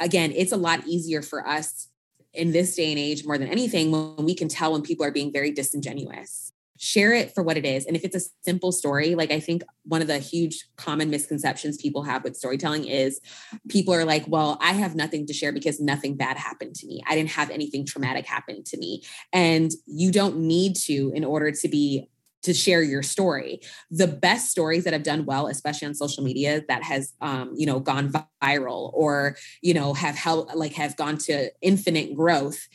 again, 0.00 0.32
it's 0.34 0.52
a 0.52 0.56
lot 0.56 0.86
easier 0.86 1.22
for 1.22 1.46
us 1.46 1.88
in 2.34 2.52
this 2.52 2.74
day 2.74 2.90
and 2.90 2.98
age 2.98 3.24
more 3.24 3.38
than 3.38 3.48
anything 3.48 3.90
when 3.90 4.24
we 4.24 4.34
can 4.34 4.48
tell 4.48 4.72
when 4.72 4.82
people 4.82 5.04
are 5.04 5.10
being 5.10 5.32
very 5.32 5.50
disingenuous 5.50 6.41
share 6.82 7.12
it 7.12 7.32
for 7.32 7.44
what 7.44 7.56
it 7.56 7.64
is. 7.64 7.86
And 7.86 7.94
if 7.94 8.02
it's 8.02 8.16
a 8.16 8.28
simple 8.44 8.72
story, 8.72 9.14
like 9.14 9.30
I 9.30 9.38
think 9.38 9.62
one 9.84 10.02
of 10.02 10.08
the 10.08 10.18
huge 10.18 10.66
common 10.74 11.10
misconceptions 11.10 11.76
people 11.76 12.02
have 12.02 12.24
with 12.24 12.36
storytelling 12.36 12.86
is 12.86 13.20
people 13.68 13.94
are 13.94 14.04
like, 14.04 14.24
well, 14.26 14.58
I 14.60 14.72
have 14.72 14.96
nothing 14.96 15.24
to 15.28 15.32
share 15.32 15.52
because 15.52 15.78
nothing 15.78 16.16
bad 16.16 16.36
happened 16.36 16.74
to 16.76 16.86
me. 16.88 17.00
I 17.06 17.14
didn't 17.14 17.30
have 17.30 17.50
anything 17.50 17.86
traumatic 17.86 18.26
happen 18.26 18.64
to 18.64 18.76
me. 18.78 19.04
And 19.32 19.70
you 19.86 20.10
don't 20.10 20.38
need 20.38 20.74
to 20.86 21.12
in 21.14 21.24
order 21.24 21.52
to 21.52 21.68
be 21.68 22.08
to 22.42 22.52
share 22.52 22.82
your 22.82 23.02
story. 23.04 23.60
The 23.92 24.08
best 24.08 24.50
stories 24.50 24.82
that 24.82 24.92
have 24.92 25.04
done 25.04 25.24
well, 25.24 25.46
especially 25.46 25.86
on 25.86 25.94
social 25.94 26.24
media, 26.24 26.62
that 26.66 26.82
has 26.82 27.12
um, 27.20 27.52
you 27.54 27.66
know 27.66 27.78
gone 27.78 28.12
viral 28.42 28.92
or 28.92 29.36
you 29.62 29.74
know 29.74 29.94
have 29.94 30.16
helped 30.16 30.54
like 30.56 30.72
have 30.72 30.96
gone 30.96 31.18
to 31.18 31.50
infinite 31.60 32.14
growth 32.14 32.66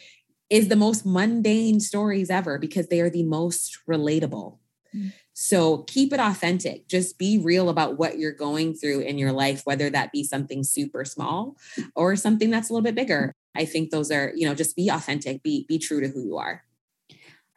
is 0.49 0.67
the 0.67 0.75
most 0.75 1.05
mundane 1.05 1.79
stories 1.79 2.29
ever 2.29 2.57
because 2.57 2.87
they 2.87 3.01
are 3.01 3.09
the 3.09 3.23
most 3.23 3.79
relatable. 3.87 4.57
Mm. 4.95 5.11
So 5.33 5.79
keep 5.83 6.13
it 6.13 6.19
authentic. 6.19 6.87
Just 6.87 7.17
be 7.17 7.37
real 7.37 7.69
about 7.69 7.97
what 7.97 8.17
you're 8.17 8.31
going 8.31 8.73
through 8.73 9.01
in 9.01 9.17
your 9.17 9.31
life, 9.31 9.61
whether 9.65 9.89
that 9.89 10.11
be 10.11 10.23
something 10.23 10.63
super 10.63 11.05
small 11.05 11.57
or 11.95 12.15
something 12.15 12.49
that's 12.49 12.69
a 12.69 12.73
little 12.73 12.83
bit 12.83 12.95
bigger. 12.95 13.33
I 13.55 13.65
think 13.65 13.91
those 13.91 14.11
are, 14.11 14.31
you 14.35 14.47
know, 14.47 14.55
just 14.55 14.75
be 14.75 14.89
authentic, 14.89 15.43
be 15.43 15.65
be 15.67 15.77
true 15.77 16.01
to 16.01 16.07
who 16.07 16.23
you 16.23 16.37
are. 16.37 16.63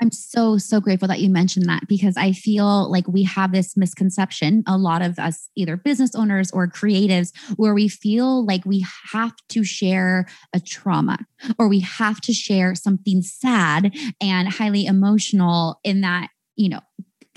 I'm 0.01 0.11
so, 0.11 0.57
so 0.57 0.81
grateful 0.81 1.09
that 1.09 1.21
you 1.21 1.29
mentioned 1.29 1.67
that 1.69 1.87
because 1.87 2.17
I 2.17 2.33
feel 2.33 2.91
like 2.91 3.07
we 3.07 3.23
have 3.25 3.53
this 3.53 3.77
misconception, 3.77 4.63
a 4.67 4.79
lot 4.79 5.03
of 5.03 5.19
us, 5.19 5.51
either 5.57 5.77
business 5.77 6.15
owners 6.15 6.51
or 6.53 6.67
creatives, 6.69 7.33
where 7.57 7.75
we 7.75 7.89
feel 7.89 8.45
like 8.45 8.65
we 8.65 8.85
have 9.13 9.35
to 9.51 9.63
share 9.63 10.27
a 10.55 10.61
trauma 10.61 11.19
or 11.59 11.69
we 11.69 11.81
have 11.81 12.21
to 12.23 12.33
share 12.33 12.75
something 12.75 13.21
sad 13.21 13.95
and 14.23 14.49
highly 14.49 14.87
emotional 14.87 15.81
in 15.85 16.01
that, 16.01 16.29
you 16.57 16.71
know, 16.71 16.81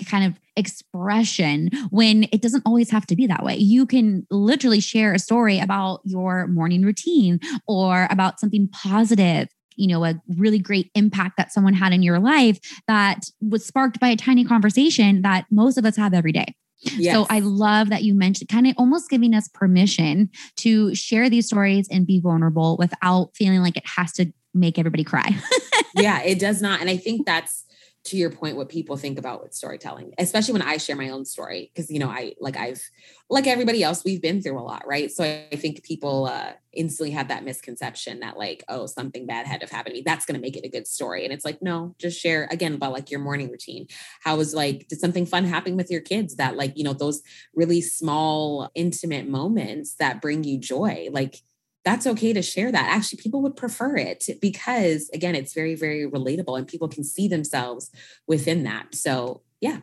kind 0.06 0.24
of 0.24 0.40
expression 0.56 1.70
when 1.90 2.24
it 2.32 2.40
doesn't 2.40 2.62
always 2.66 2.90
have 2.90 3.06
to 3.06 3.16
be 3.16 3.26
that 3.26 3.44
way. 3.44 3.56
You 3.56 3.86
can 3.86 4.26
literally 4.30 4.80
share 4.80 5.12
a 5.12 5.18
story 5.18 5.58
about 5.58 6.00
your 6.04 6.46
morning 6.46 6.82
routine 6.82 7.40
or 7.66 8.08
about 8.10 8.40
something 8.40 8.68
positive 8.68 9.48
you 9.76 9.88
know 9.88 10.04
a 10.04 10.14
really 10.36 10.58
great 10.58 10.90
impact 10.94 11.36
that 11.36 11.52
someone 11.52 11.74
had 11.74 11.92
in 11.92 12.02
your 12.02 12.18
life 12.18 12.58
that 12.86 13.26
was 13.40 13.64
sparked 13.64 14.00
by 14.00 14.08
a 14.08 14.16
tiny 14.16 14.44
conversation 14.44 15.22
that 15.22 15.46
most 15.50 15.76
of 15.78 15.84
us 15.84 15.96
have 15.96 16.14
every 16.14 16.32
day 16.32 16.54
Yes. 16.96 17.14
So 17.14 17.26
I 17.30 17.40
love 17.40 17.88
that 17.90 18.02
you 18.02 18.14
mentioned 18.14 18.48
kind 18.48 18.66
of 18.66 18.74
almost 18.76 19.08
giving 19.08 19.34
us 19.34 19.48
permission 19.48 20.30
to 20.56 20.94
share 20.94 21.30
these 21.30 21.46
stories 21.46 21.88
and 21.90 22.06
be 22.06 22.20
vulnerable 22.20 22.76
without 22.78 23.30
feeling 23.34 23.60
like 23.60 23.76
it 23.76 23.86
has 23.86 24.12
to 24.14 24.32
make 24.52 24.78
everybody 24.78 25.04
cry. 25.04 25.34
yeah, 25.94 26.22
it 26.22 26.38
does 26.38 26.60
not. 26.62 26.80
And 26.80 26.90
I 26.90 26.96
think 26.96 27.26
that's 27.26 27.63
to 28.04 28.16
your 28.16 28.30
point 28.30 28.56
what 28.56 28.68
people 28.68 28.96
think 28.96 29.18
about 29.18 29.42
with 29.42 29.54
storytelling 29.54 30.12
especially 30.18 30.52
when 30.52 30.62
i 30.62 30.76
share 30.76 30.96
my 30.96 31.08
own 31.08 31.24
story 31.24 31.70
because 31.72 31.90
you 31.90 31.98
know 31.98 32.08
i 32.08 32.34
like 32.40 32.56
i've 32.56 32.82
like 33.30 33.46
everybody 33.46 33.82
else 33.82 34.04
we've 34.04 34.20
been 34.22 34.42
through 34.42 34.58
a 34.58 34.62
lot 34.62 34.86
right? 34.86 35.10
So 35.10 35.24
i 35.24 35.56
think 35.56 35.82
people 35.82 36.26
uh 36.26 36.52
instantly 36.72 37.12
have 37.12 37.28
that 37.28 37.44
misconception 37.44 38.20
that 38.20 38.36
like 38.36 38.64
oh 38.68 38.86
something 38.86 39.26
bad 39.26 39.46
had 39.46 39.60
to 39.60 39.74
happen 39.74 39.92
to 39.92 39.98
me. 39.98 40.02
That's 40.04 40.26
going 40.26 40.34
to 40.34 40.40
make 40.40 40.56
it 40.56 40.64
a 40.64 40.68
good 40.68 40.86
story. 40.86 41.24
And 41.24 41.32
it's 41.32 41.44
like 41.44 41.62
no 41.62 41.94
just 41.98 42.20
share 42.20 42.48
again 42.50 42.74
about 42.74 42.92
like 42.92 43.10
your 43.10 43.20
morning 43.20 43.50
routine. 43.50 43.86
How 44.20 44.36
was 44.36 44.54
like 44.54 44.88
did 44.88 45.00
something 45.00 45.26
fun 45.26 45.44
happen 45.44 45.76
with 45.76 45.90
your 45.90 46.00
kids 46.00 46.36
that 46.36 46.56
like 46.56 46.76
you 46.76 46.84
know 46.84 46.92
those 46.92 47.22
really 47.54 47.80
small 47.80 48.70
intimate 48.74 49.28
moments 49.28 49.94
that 49.96 50.20
bring 50.20 50.44
you 50.44 50.58
joy? 50.58 51.08
Like 51.10 51.42
that's 51.84 52.06
okay 52.06 52.32
to 52.32 52.42
share 52.42 52.72
that. 52.72 52.88
Actually, 52.88 53.22
people 53.22 53.42
would 53.42 53.56
prefer 53.56 53.96
it 53.96 54.28
because, 54.40 55.10
again, 55.10 55.34
it's 55.34 55.52
very, 55.52 55.74
very 55.74 56.08
relatable 56.08 56.58
and 56.58 56.66
people 56.66 56.88
can 56.88 57.04
see 57.04 57.28
themselves 57.28 57.90
within 58.26 58.64
that. 58.64 58.94
So, 58.94 59.42
yeah. 59.60 59.80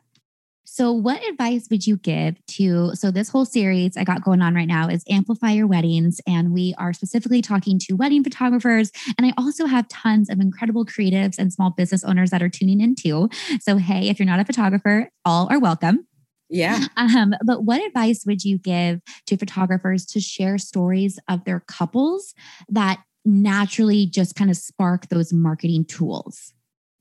So, 0.63 0.93
what 0.93 1.21
advice 1.27 1.67
would 1.69 1.85
you 1.85 1.97
give 1.97 2.43
to? 2.45 2.95
So, 2.95 3.11
this 3.11 3.27
whole 3.27 3.43
series 3.43 3.97
I 3.97 4.05
got 4.05 4.23
going 4.23 4.41
on 4.41 4.55
right 4.55 4.67
now 4.67 4.87
is 4.87 5.03
Amplify 5.09 5.51
Your 5.51 5.67
Weddings. 5.67 6.21
And 6.25 6.53
we 6.53 6.73
are 6.77 6.93
specifically 6.93 7.41
talking 7.41 7.77
to 7.79 7.93
wedding 7.95 8.23
photographers. 8.23 8.89
And 9.17 9.27
I 9.27 9.33
also 9.37 9.65
have 9.65 9.87
tons 9.89 10.29
of 10.29 10.39
incredible 10.39 10.85
creatives 10.85 11.37
and 11.37 11.51
small 11.51 11.71
business 11.71 12.05
owners 12.05 12.29
that 12.29 12.41
are 12.41 12.49
tuning 12.49 12.79
in 12.79 12.95
too. 12.95 13.29
So, 13.59 13.77
hey, 13.77 14.07
if 14.07 14.17
you're 14.17 14.25
not 14.25 14.39
a 14.39 14.45
photographer, 14.45 15.09
all 15.25 15.49
are 15.51 15.59
welcome. 15.59 16.07
Yeah. 16.51 16.85
Um, 16.97 17.33
but 17.43 17.63
what 17.63 17.83
advice 17.83 18.25
would 18.25 18.43
you 18.43 18.57
give 18.57 19.01
to 19.25 19.37
photographers 19.37 20.05
to 20.07 20.19
share 20.19 20.57
stories 20.57 21.17
of 21.27 21.43
their 21.45 21.61
couples 21.61 22.33
that 22.69 23.01
naturally 23.25 24.05
just 24.05 24.35
kind 24.35 24.51
of 24.51 24.57
spark 24.57 25.07
those 25.07 25.33
marketing 25.33 25.85
tools? 25.85 26.53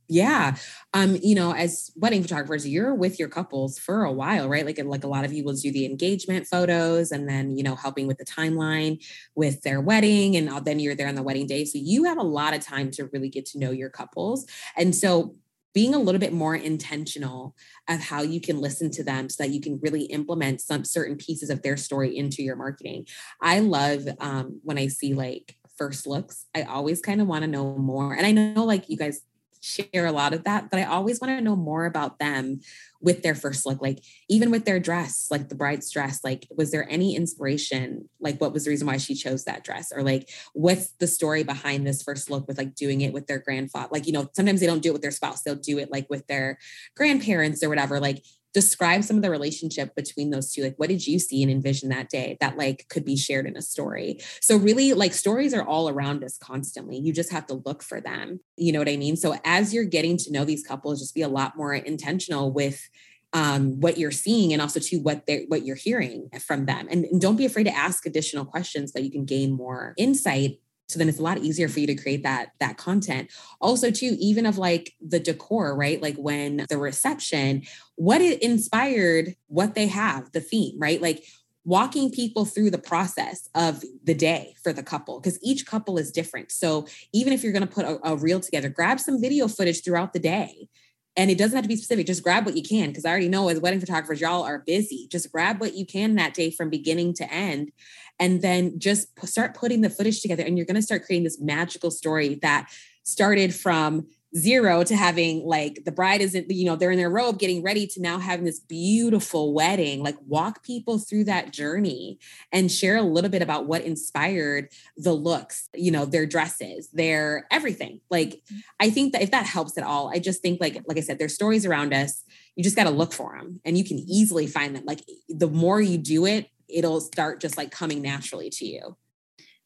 Yeah. 0.08 0.56
Um, 0.92 1.18
you 1.22 1.36
know, 1.36 1.52
as 1.54 1.92
wedding 1.94 2.22
photographers, 2.22 2.66
you're 2.66 2.94
with 2.94 3.20
your 3.20 3.28
couples 3.28 3.78
for 3.78 4.02
a 4.02 4.12
while, 4.12 4.48
right? 4.48 4.66
Like, 4.66 4.82
like 4.84 5.04
a 5.04 5.08
lot 5.08 5.24
of 5.24 5.32
you 5.32 5.44
will 5.44 5.54
do 5.54 5.70
the 5.70 5.86
engagement 5.86 6.48
photos 6.48 7.12
and 7.12 7.28
then, 7.28 7.56
you 7.56 7.62
know, 7.62 7.76
helping 7.76 8.08
with 8.08 8.18
the 8.18 8.24
timeline 8.24 9.04
with 9.36 9.62
their 9.62 9.80
wedding. 9.80 10.36
And 10.36 10.50
then 10.64 10.80
you're 10.80 10.96
there 10.96 11.06
on 11.06 11.14
the 11.14 11.22
wedding 11.22 11.46
day. 11.46 11.64
So 11.64 11.78
you 11.80 12.04
have 12.04 12.18
a 12.18 12.24
lot 12.24 12.54
of 12.54 12.60
time 12.60 12.90
to 12.92 13.06
really 13.12 13.28
get 13.28 13.46
to 13.46 13.58
know 13.58 13.70
your 13.70 13.90
couples. 13.90 14.46
And 14.76 14.96
so 14.96 15.36
being 15.72 15.94
a 15.94 15.98
little 15.98 16.18
bit 16.18 16.32
more 16.32 16.54
intentional 16.54 17.54
of 17.88 18.00
how 18.00 18.22
you 18.22 18.40
can 18.40 18.60
listen 18.60 18.90
to 18.90 19.04
them 19.04 19.28
so 19.28 19.42
that 19.42 19.52
you 19.52 19.60
can 19.60 19.78
really 19.82 20.04
implement 20.04 20.60
some 20.60 20.84
certain 20.84 21.16
pieces 21.16 21.50
of 21.50 21.62
their 21.62 21.76
story 21.76 22.16
into 22.16 22.42
your 22.42 22.56
marketing. 22.56 23.06
I 23.40 23.60
love 23.60 24.06
um, 24.20 24.60
when 24.64 24.78
I 24.78 24.88
see 24.88 25.14
like 25.14 25.56
first 25.78 26.06
looks. 26.06 26.46
I 26.54 26.62
always 26.62 27.00
kind 27.00 27.20
of 27.20 27.26
want 27.26 27.42
to 27.42 27.48
know 27.48 27.76
more. 27.76 28.12
And 28.12 28.26
I 28.26 28.32
know 28.32 28.64
like 28.64 28.88
you 28.88 28.96
guys 28.96 29.22
share 29.60 30.06
a 30.06 30.12
lot 30.12 30.32
of 30.32 30.44
that, 30.44 30.70
but 30.70 30.80
I 30.80 30.84
always 30.84 31.20
want 31.20 31.36
to 31.36 31.40
know 31.40 31.56
more 31.56 31.84
about 31.84 32.18
them 32.18 32.60
with 33.00 33.22
their 33.22 33.34
first 33.34 33.66
look. 33.66 33.80
Like 33.80 34.02
even 34.28 34.50
with 34.50 34.64
their 34.64 34.80
dress, 34.80 35.28
like 35.30 35.48
the 35.48 35.54
bride's 35.54 35.90
dress, 35.90 36.20
like 36.24 36.46
was 36.56 36.70
there 36.70 36.88
any 36.90 37.14
inspiration? 37.14 38.08
Like 38.20 38.40
what 38.40 38.52
was 38.52 38.64
the 38.64 38.70
reason 38.70 38.86
why 38.86 38.96
she 38.96 39.14
chose 39.14 39.44
that 39.44 39.64
dress? 39.64 39.92
Or 39.94 40.02
like 40.02 40.30
what's 40.54 40.92
the 40.98 41.06
story 41.06 41.42
behind 41.42 41.86
this 41.86 42.02
first 42.02 42.30
look 42.30 42.48
with 42.48 42.58
like 42.58 42.74
doing 42.74 43.00
it 43.02 43.12
with 43.12 43.26
their 43.26 43.38
grandfather? 43.38 43.88
Like, 43.92 44.06
you 44.06 44.12
know, 44.12 44.28
sometimes 44.34 44.60
they 44.60 44.66
don't 44.66 44.82
do 44.82 44.90
it 44.90 44.94
with 44.94 45.02
their 45.02 45.10
spouse, 45.10 45.42
they'll 45.42 45.54
do 45.54 45.78
it 45.78 45.90
like 45.90 46.08
with 46.08 46.26
their 46.26 46.58
grandparents 46.96 47.62
or 47.62 47.68
whatever. 47.68 48.00
Like 48.00 48.22
describe 48.52 49.04
some 49.04 49.16
of 49.16 49.22
the 49.22 49.30
relationship 49.30 49.94
between 49.94 50.30
those 50.30 50.52
two. 50.52 50.62
Like 50.62 50.74
what 50.76 50.88
did 50.88 51.06
you 51.06 51.18
see 51.18 51.42
and 51.42 51.50
envision 51.50 51.88
that 51.90 52.08
day 52.08 52.36
that 52.40 52.56
like 52.56 52.86
could 52.88 53.04
be 53.04 53.16
shared 53.16 53.46
in 53.46 53.56
a 53.56 53.62
story? 53.62 54.18
So 54.40 54.56
really 54.56 54.92
like 54.92 55.14
stories 55.14 55.54
are 55.54 55.64
all 55.64 55.88
around 55.88 56.24
us 56.24 56.36
constantly. 56.38 56.98
You 56.98 57.12
just 57.12 57.32
have 57.32 57.46
to 57.46 57.62
look 57.64 57.82
for 57.82 58.00
them. 58.00 58.40
You 58.56 58.72
know 58.72 58.78
what 58.78 58.88
i 58.88 58.96
mean? 58.96 59.16
So 59.16 59.36
as 59.44 59.72
you're 59.72 59.84
getting 59.84 60.16
to 60.18 60.32
know 60.32 60.44
these 60.44 60.66
couples 60.66 61.00
just 61.00 61.14
be 61.14 61.22
a 61.22 61.28
lot 61.28 61.56
more 61.56 61.74
intentional 61.74 62.52
with 62.52 62.88
um, 63.32 63.80
what 63.80 63.96
you're 63.96 64.10
seeing 64.10 64.52
and 64.52 64.60
also 64.60 64.80
to 64.80 64.96
what 64.98 65.26
they 65.26 65.44
what 65.48 65.64
you're 65.64 65.76
hearing 65.76 66.28
from 66.44 66.66
them. 66.66 66.88
And, 66.90 67.04
and 67.04 67.20
don't 67.20 67.36
be 67.36 67.46
afraid 67.46 67.64
to 67.64 67.76
ask 67.76 68.04
additional 68.04 68.44
questions 68.44 68.92
that 68.92 69.04
you 69.04 69.10
can 69.10 69.24
gain 69.24 69.52
more 69.52 69.94
insight 69.96 70.58
so 70.90 70.98
then 70.98 71.08
it's 71.08 71.18
a 71.18 71.22
lot 71.22 71.38
easier 71.38 71.68
for 71.68 71.80
you 71.80 71.86
to 71.86 71.94
create 71.94 72.22
that 72.22 72.50
that 72.60 72.76
content. 72.76 73.30
Also 73.60 73.90
too 73.90 74.16
even 74.18 74.46
of 74.46 74.58
like 74.58 74.94
the 75.00 75.20
decor 75.20 75.76
right? 75.76 76.02
Like 76.02 76.16
when 76.16 76.66
the 76.68 76.78
reception 76.78 77.62
what 77.96 78.20
it 78.20 78.42
inspired 78.42 79.34
what 79.46 79.74
they 79.74 79.86
have 79.86 80.32
the 80.32 80.40
theme 80.40 80.78
right? 80.78 81.00
Like 81.00 81.24
walking 81.64 82.10
people 82.10 82.46
through 82.46 82.70
the 82.70 82.78
process 82.78 83.48
of 83.54 83.84
the 84.04 84.14
day 84.14 84.54
for 84.62 84.72
the 84.72 84.82
couple 84.82 85.20
because 85.20 85.38
each 85.42 85.66
couple 85.66 85.98
is 85.98 86.10
different. 86.10 86.50
So 86.50 86.86
even 87.12 87.32
if 87.32 87.42
you're 87.42 87.52
going 87.52 87.66
to 87.66 87.72
put 87.72 87.84
a, 87.84 87.98
a 88.02 88.16
reel 88.16 88.40
together 88.40 88.68
grab 88.68 88.98
some 88.98 89.20
video 89.20 89.46
footage 89.46 89.84
throughout 89.84 90.12
the 90.12 90.18
day 90.18 90.68
and 91.16 91.30
it 91.30 91.38
doesn't 91.38 91.56
have 91.56 91.64
to 91.64 91.68
be 91.68 91.76
specific 91.76 92.06
just 92.06 92.22
grab 92.22 92.46
what 92.46 92.56
you 92.56 92.62
can 92.62 92.88
because 92.88 93.04
i 93.04 93.10
already 93.10 93.28
know 93.28 93.48
as 93.48 93.60
wedding 93.60 93.80
photographers 93.80 94.20
y'all 94.20 94.42
are 94.42 94.60
busy. 94.60 95.08
Just 95.10 95.32
grab 95.32 95.60
what 95.60 95.74
you 95.74 95.86
can 95.86 96.14
that 96.16 96.34
day 96.34 96.50
from 96.50 96.70
beginning 96.70 97.14
to 97.14 97.32
end 97.32 97.72
and 98.18 98.42
then 98.42 98.78
just 98.78 99.08
start 99.26 99.54
putting 99.54 99.80
the 99.80 99.90
footage 99.90 100.20
together 100.20 100.44
and 100.44 100.56
you're 100.56 100.66
going 100.66 100.76
to 100.76 100.82
start 100.82 101.04
creating 101.04 101.24
this 101.24 101.40
magical 101.40 101.90
story 101.90 102.38
that 102.42 102.70
started 103.02 103.54
from 103.54 104.06
zero 104.36 104.84
to 104.84 104.94
having 104.94 105.44
like 105.44 105.84
the 105.84 105.92
bride 105.92 106.20
isn't 106.20 106.50
you 106.50 106.64
know 106.64 106.76
they're 106.76 106.92
in 106.92 106.98
their 106.98 107.10
robe 107.10 107.38
getting 107.38 107.62
ready 107.62 107.86
to 107.86 108.00
now 108.00 108.18
having 108.18 108.44
this 108.44 108.60
beautiful 108.60 109.52
wedding. 109.52 110.02
Like 110.02 110.16
walk 110.26 110.62
people 110.62 110.98
through 110.98 111.24
that 111.24 111.52
journey 111.52 112.18
and 112.52 112.70
share 112.70 112.96
a 112.96 113.02
little 113.02 113.30
bit 113.30 113.42
about 113.42 113.66
what 113.66 113.82
inspired 113.82 114.68
the 114.96 115.12
looks 115.12 115.68
you 115.74 115.90
know 115.90 116.04
their 116.04 116.26
dresses 116.26 116.88
their 116.92 117.46
everything. 117.50 118.00
Like 118.10 118.42
i 118.78 118.90
think 118.90 119.12
that 119.12 119.22
if 119.22 119.30
that 119.30 119.46
helps 119.46 119.76
at 119.76 119.84
all 119.84 120.10
i 120.14 120.18
just 120.18 120.42
think 120.42 120.60
like 120.60 120.82
like 120.86 120.96
i 120.96 121.00
said 121.00 121.18
there's 121.18 121.34
stories 121.34 121.66
around 121.66 121.92
us. 121.92 122.24
You 122.56 122.64
just 122.64 122.76
got 122.76 122.84
to 122.84 122.90
look 122.90 123.12
for 123.12 123.36
them 123.38 123.60
and 123.64 123.78
you 123.78 123.84
can 123.84 123.98
easily 123.98 124.46
find 124.46 124.76
them. 124.76 124.84
Like 124.84 125.00
the 125.28 125.48
more 125.48 125.80
you 125.80 125.98
do 125.98 126.26
it 126.26 126.50
it'll 126.68 127.00
start 127.00 127.40
just 127.40 127.56
like 127.56 127.70
coming 127.70 128.00
naturally 128.00 128.48
to 128.48 128.64
you 128.64 128.96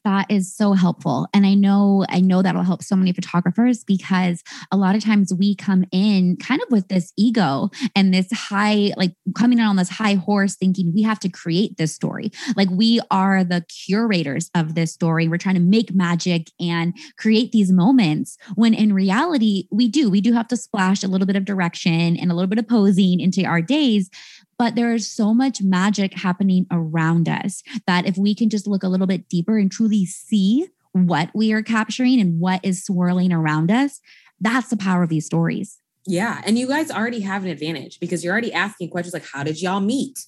that 0.05 0.31
is 0.31 0.55
so 0.55 0.73
helpful. 0.73 1.27
And 1.33 1.47
i 1.47 1.55
know 1.55 2.05
i 2.09 2.21
know 2.21 2.43
that'll 2.43 2.63
help 2.63 2.83
so 2.83 2.97
many 2.97 3.13
photographers 3.13 3.85
because 3.85 4.43
a 4.71 4.77
lot 4.77 4.95
of 4.95 5.05
times 5.05 5.33
we 5.33 5.55
come 5.55 5.85
in 5.93 6.37
kind 6.37 6.61
of 6.63 6.69
with 6.71 6.89
this 6.89 7.13
ego 7.17 7.71
and 7.95 8.13
this 8.13 8.31
high 8.33 8.93
like 8.97 9.15
coming 9.37 9.59
in 9.59 9.65
on 9.65 9.77
this 9.77 9.89
high 9.89 10.15
horse 10.15 10.57
thinking 10.57 10.93
we 10.95 11.03
have 11.03 11.21
to 11.21 11.29
create 11.29 11.77
this 11.77 11.95
story. 11.95 12.31
Like 12.57 12.71
we 12.71 13.01
are 13.11 13.45
the 13.45 13.65
curators 13.87 14.51
of 14.55 14.75
this 14.75 14.93
story. 14.93 15.29
We're 15.29 15.39
trying 15.39 15.55
to 15.57 15.61
make 15.61 15.95
magic 15.95 16.51
and 16.61 16.95
create 17.19 17.53
these 17.53 17.73
moments 17.73 18.37
when 18.55 18.75
in 18.75 18.93
reality 18.93 19.69
we 19.71 19.89
do. 19.89 20.11
We 20.11 20.21
do 20.21 20.33
have 20.33 20.49
to 20.49 20.57
splash 20.57 21.03
a 21.03 21.09
little 21.09 21.27
bit 21.27 21.37
of 21.37 21.45
direction 21.45 22.17
and 22.17 22.31
a 22.31 22.35
little 22.35 22.49
bit 22.49 22.59
of 22.59 22.69
posing 22.69 23.21
into 23.21 23.45
our 23.45 23.63
days 23.63 24.11
but 24.59 24.75
there 24.75 24.93
is 24.93 25.11
so 25.11 25.35
much 25.35 25.63
magic 25.63 26.15
happening 26.15 26.67
around 26.71 27.29
us 27.29 27.63
that 27.87 28.07
if 28.07 28.17
we 28.17 28.35
can 28.35 28.51
just 28.51 28.67
look 28.67 28.83
a 28.83 28.89
little 28.89 29.07
bit 29.07 29.29
deeper 29.29 29.59
and 29.59 29.71
truly 29.71 30.05
see 30.05 30.69
what 30.93 31.31
we 31.35 31.53
are 31.53 31.63
capturing 31.63 32.21
and 32.21 32.41
what 32.41 32.61
is 32.63 32.85
swirling 32.85 33.33
around 33.33 33.71
us, 33.71 34.01
that's 34.41 34.69
the 34.69 34.77
power 34.77 35.03
of 35.03 35.09
these 35.09 35.27
stories. 35.27 35.79
Yeah. 36.07 36.43
And 36.45 36.59
you 36.59 36.69
guys 36.69 36.91
already 36.91 37.21
have 37.21 37.45
an 37.45 37.51
advantage 37.51 37.99
because 37.99 38.23
you're 38.23 38.33
already 38.33 38.53
asking 38.53 38.91
questions 38.91 39.15
like, 39.15 39.27
how 39.27 39.43
did 39.43 39.61
y'all 39.61 39.81
meet? 39.81 40.27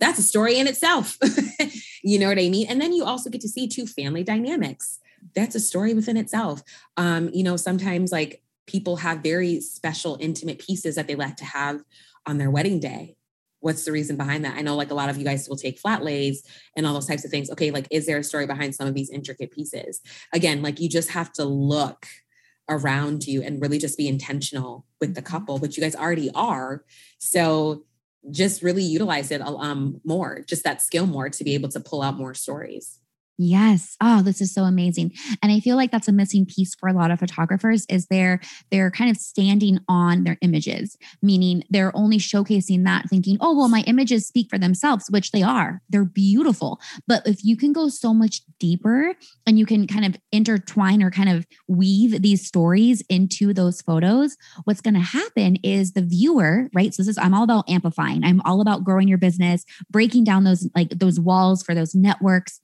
That's 0.00 0.18
a 0.18 0.22
story 0.22 0.58
in 0.58 0.66
itself. 0.66 1.18
you 2.02 2.18
know 2.18 2.28
what 2.28 2.38
I 2.38 2.48
mean? 2.48 2.66
And 2.68 2.80
then 2.80 2.92
you 2.92 3.04
also 3.04 3.30
get 3.30 3.40
to 3.42 3.48
see 3.48 3.68
two 3.68 3.86
family 3.86 4.24
dynamics. 4.24 4.98
That's 5.36 5.54
a 5.54 5.60
story 5.60 5.94
within 5.94 6.16
itself. 6.16 6.62
Um, 6.96 7.30
you 7.32 7.44
know, 7.44 7.56
sometimes 7.56 8.10
like 8.10 8.42
people 8.66 8.96
have 8.96 9.18
very 9.18 9.60
special, 9.60 10.16
intimate 10.18 10.58
pieces 10.58 10.96
that 10.96 11.06
they 11.06 11.14
like 11.14 11.36
to 11.36 11.44
have 11.44 11.82
on 12.26 12.38
their 12.38 12.50
wedding 12.50 12.80
day 12.80 13.16
what's 13.62 13.84
the 13.84 13.92
reason 13.92 14.16
behind 14.16 14.44
that? 14.44 14.56
I 14.56 14.62
know 14.62 14.76
like 14.76 14.90
a 14.90 14.94
lot 14.94 15.08
of 15.08 15.16
you 15.16 15.24
guys 15.24 15.48
will 15.48 15.56
take 15.56 15.78
flat 15.78 16.04
lays 16.04 16.42
and 16.76 16.86
all 16.86 16.94
those 16.94 17.06
types 17.06 17.24
of 17.24 17.30
things. 17.30 17.50
Okay, 17.50 17.70
like 17.70 17.86
is 17.90 18.06
there 18.06 18.18
a 18.18 18.24
story 18.24 18.46
behind 18.46 18.74
some 18.74 18.86
of 18.86 18.94
these 18.94 19.10
intricate 19.10 19.52
pieces? 19.52 20.00
Again, 20.32 20.62
like 20.62 20.80
you 20.80 20.88
just 20.88 21.10
have 21.10 21.32
to 21.34 21.44
look 21.44 22.06
around 22.68 23.26
you 23.26 23.42
and 23.42 23.60
really 23.60 23.78
just 23.78 23.96
be 23.96 24.08
intentional 24.08 24.86
with 25.00 25.14
the 25.14 25.22
couple, 25.22 25.58
which 25.58 25.76
you 25.76 25.82
guys 25.82 25.96
already 25.96 26.30
are. 26.34 26.84
So 27.18 27.84
just 28.30 28.62
really 28.62 28.82
utilize 28.82 29.30
it 29.30 29.42
um, 29.42 30.00
more, 30.04 30.44
just 30.46 30.64
that 30.64 30.80
skill 30.80 31.06
more 31.06 31.28
to 31.28 31.44
be 31.44 31.54
able 31.54 31.68
to 31.70 31.80
pull 31.80 32.02
out 32.02 32.16
more 32.16 32.34
stories. 32.34 32.98
Yes. 33.38 33.96
Oh, 34.00 34.22
this 34.22 34.40
is 34.40 34.52
so 34.52 34.64
amazing. 34.64 35.12
And 35.42 35.50
I 35.50 35.58
feel 35.60 35.76
like 35.76 35.90
that's 35.90 36.06
a 36.06 36.12
missing 36.12 36.44
piece 36.46 36.74
for 36.74 36.88
a 36.88 36.92
lot 36.92 37.10
of 37.10 37.18
photographers 37.18 37.86
is 37.88 38.06
they're 38.06 38.40
they're 38.70 38.90
kind 38.90 39.10
of 39.10 39.16
standing 39.16 39.78
on 39.88 40.24
their 40.24 40.36
images, 40.42 40.96
meaning 41.22 41.64
they're 41.70 41.96
only 41.96 42.18
showcasing 42.18 42.84
that 42.84 43.08
thinking, 43.08 43.38
"Oh, 43.40 43.56
well 43.56 43.68
my 43.68 43.80
images 43.86 44.26
speak 44.26 44.48
for 44.50 44.58
themselves," 44.58 45.06
which 45.10 45.32
they 45.32 45.42
are. 45.42 45.80
They're 45.88 46.04
beautiful. 46.04 46.78
But 47.08 47.26
if 47.26 47.42
you 47.42 47.56
can 47.56 47.72
go 47.72 47.88
so 47.88 48.12
much 48.12 48.42
deeper 48.60 49.14
and 49.46 49.58
you 49.58 49.66
can 49.66 49.86
kind 49.86 50.04
of 50.04 50.16
intertwine 50.30 51.02
or 51.02 51.10
kind 51.10 51.30
of 51.30 51.46
weave 51.68 52.20
these 52.22 52.46
stories 52.46 53.02
into 53.08 53.52
those 53.54 53.80
photos, 53.80 54.36
what's 54.64 54.80
going 54.82 54.94
to 54.94 55.00
happen 55.00 55.56
is 55.64 55.92
the 55.94 56.02
viewer, 56.02 56.68
right? 56.74 56.94
So 56.94 57.02
this 57.02 57.08
is 57.08 57.18
I'm 57.18 57.34
all 57.34 57.44
about 57.44 57.68
amplifying. 57.68 58.24
I'm 58.24 58.42
all 58.44 58.60
about 58.60 58.84
growing 58.84 59.08
your 59.08 59.18
business, 59.18 59.64
breaking 59.90 60.24
down 60.24 60.44
those 60.44 60.68
like 60.76 60.90
those 60.90 61.18
walls 61.18 61.62
for 61.62 61.74
those 61.74 61.94
networks 61.94 62.60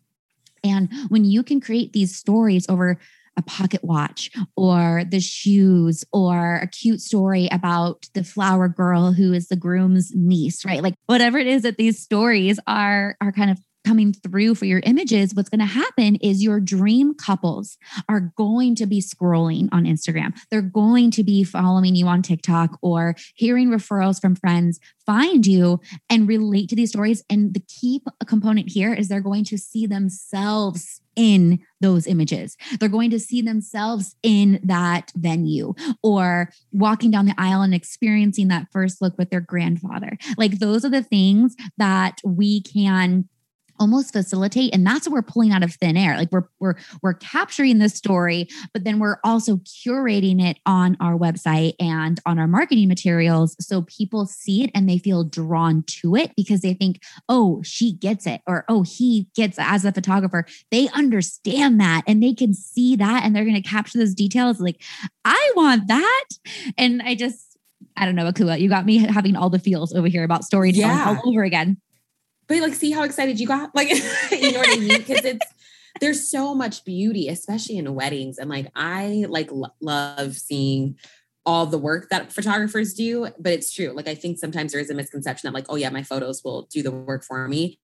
and 0.64 0.88
when 1.08 1.24
you 1.24 1.42
can 1.42 1.60
create 1.60 1.92
these 1.92 2.16
stories 2.16 2.66
over 2.68 2.98
a 3.38 3.42
pocket 3.42 3.84
watch 3.84 4.30
or 4.56 5.04
the 5.08 5.20
shoes 5.20 6.04
or 6.12 6.56
a 6.56 6.66
cute 6.66 7.00
story 7.00 7.48
about 7.52 8.06
the 8.12 8.24
flower 8.24 8.68
girl 8.68 9.12
who 9.12 9.32
is 9.32 9.46
the 9.46 9.56
groom's 9.56 10.10
niece, 10.14 10.64
right? 10.64 10.82
Like 10.82 10.94
whatever 11.06 11.38
it 11.38 11.46
is 11.46 11.62
that 11.62 11.76
these 11.78 12.02
stories 12.02 12.58
are 12.66 13.16
are 13.20 13.32
kind 13.32 13.50
of 13.50 13.58
coming 13.88 14.12
through 14.12 14.54
for 14.54 14.66
your 14.66 14.80
images, 14.85 15.35
what's 15.35 15.49
going 15.49 15.61
to 15.61 15.64
happen 15.64 16.16
is 16.16 16.42
your 16.42 16.61
dream 16.61 17.14
couples 17.14 17.78
are 18.07 18.33
going 18.37 18.75
to 18.75 18.85
be 18.85 19.00
scrolling 19.00 19.66
on 19.73 19.85
Instagram. 19.85 20.38
They're 20.50 20.61
going 20.61 21.11
to 21.12 21.25
be 21.25 21.42
following 21.42 21.95
you 21.95 22.07
on 22.07 22.21
TikTok 22.21 22.78
or 22.83 23.16
hearing 23.35 23.71
referrals 23.71 24.21
from 24.21 24.37
friends 24.37 24.78
find 25.07 25.47
you 25.47 25.80
and 26.11 26.28
relate 26.28 26.68
to 26.68 26.76
these 26.76 26.90
stories. 26.90 27.25
And 27.30 27.54
the 27.54 27.62
key 27.66 28.02
component 28.26 28.71
here 28.71 28.92
is 28.92 29.09
they're 29.09 29.23
going 29.23 29.45
to 29.45 29.57
see 29.57 29.87
themselves 29.87 31.00
in 31.16 31.61
those 31.80 32.07
images. 32.07 32.59
They're 32.78 32.90
going 32.90 33.11
to 33.11 33.18
see 33.18 33.40
themselves 33.40 34.16
in 34.23 34.61
that 34.62 35.12
venue 35.16 35.73
or 36.02 36.50
walking 36.73 37.11
down 37.11 37.25
the 37.25 37.35
aisle 37.38 37.62
and 37.62 37.73
experiencing 37.73 38.49
that 38.49 38.66
first 38.71 39.00
look 39.00 39.16
with 39.16 39.30
their 39.30 39.40
grandfather. 39.40 40.18
Like 40.37 40.59
those 40.59 40.85
are 40.85 40.90
the 40.90 41.02
things 41.02 41.57
that 41.78 42.21
we 42.23 42.61
can 42.61 43.30
almost 43.78 44.12
facilitate 44.12 44.75
and 44.75 44.87
that's 44.87 45.06
what 45.06 45.14
we're 45.14 45.23
pulling 45.23 45.52
out 45.52 45.62
of 45.62 45.75
thin 45.75 45.97
air 45.97 46.16
like 46.16 46.30
we're 46.32 46.49
we're 46.61 46.75
we're 47.02 47.14
capturing 47.14 47.78
this 47.78 47.94
story 47.94 48.49
but 48.73 48.85
then 48.85 48.99
we're 48.99 49.18
also 49.25 49.56
curating 49.58 50.42
it 50.42 50.58
on 50.66 50.97
our 51.00 51.16
website 51.16 51.75
and 51.80 52.20
on 52.26 52.38
our 52.38 52.47
marketing 52.47 52.88
materials 52.88 53.56
so 53.61 53.82
people 53.82 54.26
see 54.26 54.64
it 54.64 54.70
and 54.75 54.88
they 54.88 54.99
feel 54.99 55.25
drawn 55.25 55.82
to 55.87 56.14
it 56.16 56.32
because 56.37 56.61
they 56.61 56.75
think 56.75 57.02
oh 57.28 57.61
she 57.62 57.92
gets 57.92 58.26
it 58.26 58.40
or 58.47 58.64
oh 58.68 58.82
he 58.82 59.28
gets 59.35 59.58
it. 59.58 59.64
as 59.64 59.85
a 59.85 59.92
photographer 59.92 60.44
they 60.70 60.88
understand 60.90 61.80
that 61.80 62.02
and 62.06 62.23
they 62.23 62.35
can 62.35 62.54
see 62.54 62.97
that 62.97 63.25
and 63.25 63.35
they're 63.35 63.44
going 63.44 63.61
to 63.61 63.68
capture 63.68 63.99
those 63.99 64.14
details 64.14 64.61
like 64.61 64.82
i 65.25 65.52
want 65.56 65.87
that 65.88 66.25
and 66.76 67.02
i 67.02 67.14
just 67.14 67.44
I 67.97 68.04
don't 68.04 68.14
know, 68.14 68.30
Akua. 68.30 68.61
You 68.61 68.68
got 68.68 68.87
me 68.87 68.99
having 68.99 69.35
all 69.35 69.50
the 69.50 69.58
feels 69.58 69.92
over 69.92 70.06
here 70.06 70.23
about 70.23 70.44
storytelling 70.44 70.97
yeah. 70.97 71.16
all 71.20 71.28
over 71.28 71.42
again 71.42 71.78
but 72.48 72.60
like 72.60 72.74
see 72.74 72.90
how 72.90 73.02
excited 73.04 73.38
you 73.38 73.46
got? 73.46 73.74
Like 73.74 73.90
you 74.30 74.52
know 74.52 74.58
what 74.58 74.76
i 74.76 74.80
mean? 74.80 74.98
Because 74.98 75.24
it's 75.24 75.46
there's 76.00 76.30
so 76.30 76.54
much 76.54 76.84
beauty 76.84 77.28
especially 77.28 77.76
in 77.76 77.94
weddings. 77.94 78.38
And 78.38 78.50
like 78.50 78.70
i 78.74 79.26
like 79.28 79.50
lo- 79.52 79.74
love 79.80 80.36
seeing 80.36 80.96
all 81.46 81.64
the 81.64 81.78
work 81.78 82.10
that 82.10 82.32
photographers 82.32 82.92
do 82.94 83.28
but 83.38 83.52
it's 83.52 83.72
true. 83.72 83.92
Like 83.94 84.08
i 84.08 84.14
think 84.14 84.38
sometimes 84.38 84.72
there 84.72 84.80
is 84.80 84.90
a 84.90 84.94
misconception 84.94 85.48
that 85.48 85.54
like 85.54 85.66
oh 85.68 85.76
yeah 85.76 85.90
my 85.90 86.02
photos 86.02 86.42
will 86.44 86.68
do 86.72 86.82
the 86.82 86.90
work 86.92 87.24
for 87.24 87.46
me. 87.48 87.78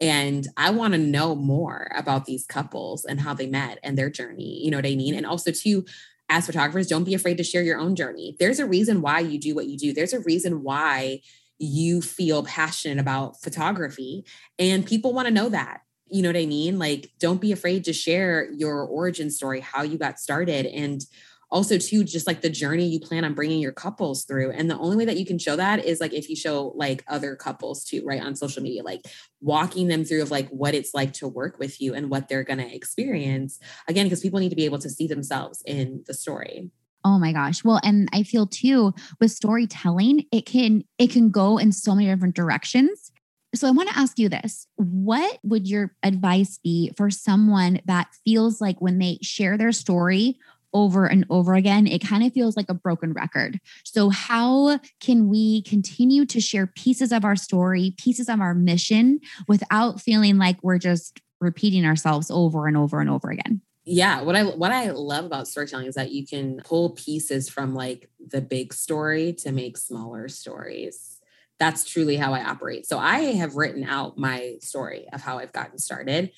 And 0.00 0.46
i 0.56 0.70
want 0.70 0.94
to 0.94 0.98
know 0.98 1.34
more 1.34 1.90
about 1.94 2.24
these 2.24 2.46
couples 2.46 3.04
and 3.04 3.20
how 3.20 3.34
they 3.34 3.46
met 3.46 3.78
and 3.82 3.96
their 3.96 4.10
journey. 4.10 4.60
You 4.64 4.70
know 4.70 4.78
what 4.78 4.86
i 4.86 4.96
mean? 4.96 5.14
And 5.14 5.26
also 5.26 5.50
too 5.50 5.84
as 6.28 6.46
photographers 6.46 6.88
don't 6.88 7.04
be 7.04 7.14
afraid 7.14 7.36
to 7.36 7.44
share 7.44 7.62
your 7.62 7.78
own 7.78 7.94
journey. 7.94 8.36
There's 8.38 8.58
a 8.58 8.66
reason 8.66 9.00
why 9.00 9.20
you 9.20 9.38
do 9.38 9.54
what 9.54 9.66
you 9.66 9.78
do. 9.78 9.92
There's 9.92 10.12
a 10.12 10.20
reason 10.20 10.62
why 10.62 11.20
you 11.58 12.02
feel 12.02 12.42
passionate 12.42 12.98
about 12.98 13.40
photography 13.40 14.24
and 14.58 14.86
people 14.86 15.12
want 15.12 15.26
to 15.26 15.34
know 15.34 15.48
that 15.48 15.80
you 16.08 16.22
know 16.22 16.28
what 16.28 16.36
i 16.36 16.46
mean? 16.46 16.78
Like 16.78 17.10
don't 17.18 17.40
be 17.40 17.52
afraid 17.52 17.84
to 17.84 17.92
share 17.92 18.50
your 18.52 18.84
origin 18.84 19.30
story 19.30 19.60
how 19.60 19.82
you 19.82 19.98
got 19.98 20.18
started 20.18 20.66
and 20.66 21.04
also 21.50 21.78
too 21.78 22.02
just 22.02 22.26
like 22.26 22.40
the 22.40 22.50
journey 22.50 22.86
you 22.86 22.98
plan 22.98 23.24
on 23.24 23.34
bringing 23.34 23.60
your 23.60 23.72
couples 23.72 24.24
through 24.24 24.50
and 24.50 24.68
the 24.68 24.78
only 24.78 24.96
way 24.96 25.04
that 25.04 25.16
you 25.16 25.24
can 25.24 25.38
show 25.38 25.54
that 25.54 25.84
is 25.84 26.00
like 26.00 26.12
if 26.12 26.28
you 26.28 26.34
show 26.34 26.72
like 26.74 27.04
other 27.06 27.36
couples 27.36 27.84
too 27.84 28.02
right 28.04 28.20
on 28.20 28.34
social 28.34 28.62
media 28.62 28.82
like 28.82 29.06
walking 29.40 29.86
them 29.86 30.04
through 30.04 30.22
of 30.22 30.30
like 30.32 30.48
what 30.48 30.74
it's 30.74 30.92
like 30.92 31.12
to 31.12 31.28
work 31.28 31.56
with 31.60 31.80
you 31.80 31.94
and 31.94 32.10
what 32.10 32.28
they're 32.28 32.42
going 32.42 32.58
to 32.58 32.74
experience 32.74 33.60
again 33.86 34.06
because 34.06 34.20
people 34.20 34.40
need 34.40 34.48
to 34.48 34.56
be 34.56 34.64
able 34.64 34.78
to 34.78 34.90
see 34.90 35.06
themselves 35.06 35.62
in 35.66 36.02
the 36.06 36.14
story 36.14 36.70
Oh 37.06 37.20
my 37.20 37.32
gosh. 37.32 37.62
Well, 37.62 37.80
and 37.84 38.08
I 38.12 38.24
feel 38.24 38.48
too 38.48 38.92
with 39.20 39.30
storytelling, 39.30 40.24
it 40.32 40.44
can 40.44 40.82
it 40.98 41.12
can 41.12 41.30
go 41.30 41.56
in 41.56 41.70
so 41.70 41.94
many 41.94 42.08
different 42.08 42.34
directions. 42.34 43.12
So 43.54 43.68
I 43.68 43.70
want 43.70 43.88
to 43.90 43.96
ask 43.96 44.18
you 44.18 44.28
this. 44.28 44.66
What 44.74 45.38
would 45.44 45.68
your 45.68 45.94
advice 46.02 46.58
be 46.58 46.90
for 46.96 47.08
someone 47.08 47.80
that 47.86 48.08
feels 48.24 48.60
like 48.60 48.80
when 48.80 48.98
they 48.98 49.18
share 49.22 49.56
their 49.56 49.70
story 49.70 50.36
over 50.74 51.06
and 51.06 51.24
over 51.30 51.54
again, 51.54 51.86
it 51.86 52.04
kind 52.04 52.24
of 52.26 52.32
feels 52.32 52.56
like 52.56 52.68
a 52.68 52.74
broken 52.74 53.12
record. 53.12 53.60
So, 53.84 54.10
how 54.10 54.80
can 55.00 55.28
we 55.28 55.62
continue 55.62 56.26
to 56.26 56.40
share 56.40 56.66
pieces 56.66 57.12
of 57.12 57.24
our 57.24 57.36
story, 57.36 57.94
pieces 57.96 58.28
of 58.28 58.40
our 58.40 58.52
mission 58.52 59.20
without 59.46 60.00
feeling 60.00 60.38
like 60.38 60.58
we're 60.62 60.78
just 60.78 61.20
repeating 61.40 61.86
ourselves 61.86 62.30
over 62.32 62.66
and 62.66 62.76
over 62.76 63.00
and 63.00 63.08
over 63.08 63.30
again? 63.30 63.62
Yeah 63.86 64.20
what 64.20 64.34
i 64.34 64.42
what 64.42 64.72
i 64.72 64.90
love 64.90 65.24
about 65.24 65.48
storytelling 65.48 65.86
is 65.86 65.94
that 65.94 66.10
you 66.10 66.26
can 66.26 66.60
pull 66.64 66.90
pieces 66.90 67.48
from 67.48 67.72
like 67.72 68.10
the 68.28 68.40
big 68.40 68.74
story 68.74 69.32
to 69.32 69.52
make 69.52 69.78
smaller 69.78 70.28
stories. 70.28 71.20
That's 71.58 71.84
truly 71.84 72.16
how 72.16 72.34
i 72.34 72.44
operate. 72.44 72.86
So 72.86 72.98
i 72.98 73.18
have 73.36 73.56
written 73.56 73.84
out 73.84 74.18
my 74.18 74.56
story 74.60 75.06
of 75.12 75.22
how 75.22 75.38
i've 75.38 75.52
gotten 75.52 75.78
started 75.78 76.32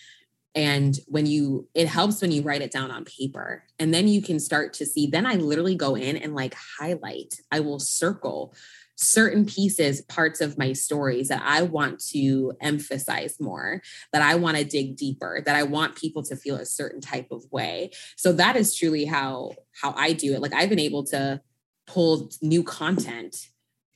and 0.54 0.98
when 1.06 1.26
you 1.26 1.68
it 1.74 1.86
helps 1.86 2.20
when 2.20 2.32
you 2.32 2.42
write 2.42 2.62
it 2.62 2.70
down 2.70 2.90
on 2.90 3.04
paper 3.04 3.64
and 3.78 3.92
then 3.92 4.08
you 4.08 4.22
can 4.22 4.40
start 4.40 4.72
to 4.74 4.86
see 4.86 5.06
then 5.06 5.26
i 5.26 5.34
literally 5.34 5.74
go 5.74 5.94
in 5.94 6.16
and 6.16 6.34
like 6.34 6.54
highlight 6.78 7.40
i 7.52 7.60
will 7.60 7.78
circle 7.78 8.54
certain 9.00 9.46
pieces, 9.46 10.00
parts 10.02 10.40
of 10.40 10.58
my 10.58 10.72
stories 10.72 11.28
that 11.28 11.42
I 11.44 11.62
want 11.62 12.00
to 12.06 12.52
emphasize 12.60 13.36
more, 13.40 13.80
that 14.12 14.22
I 14.22 14.34
want 14.34 14.56
to 14.56 14.64
dig 14.64 14.96
deeper, 14.96 15.40
that 15.46 15.54
I 15.54 15.62
want 15.62 15.96
people 15.96 16.24
to 16.24 16.36
feel 16.36 16.56
a 16.56 16.66
certain 16.66 17.00
type 17.00 17.28
of 17.30 17.44
way. 17.52 17.92
So 18.16 18.32
that 18.32 18.56
is 18.56 18.74
truly 18.74 19.04
how 19.04 19.52
how 19.80 19.94
I 19.96 20.12
do 20.12 20.34
it. 20.34 20.42
Like 20.42 20.52
I've 20.52 20.68
been 20.68 20.80
able 20.80 21.04
to 21.04 21.40
pull 21.86 22.30
new 22.42 22.62
content 22.62 23.48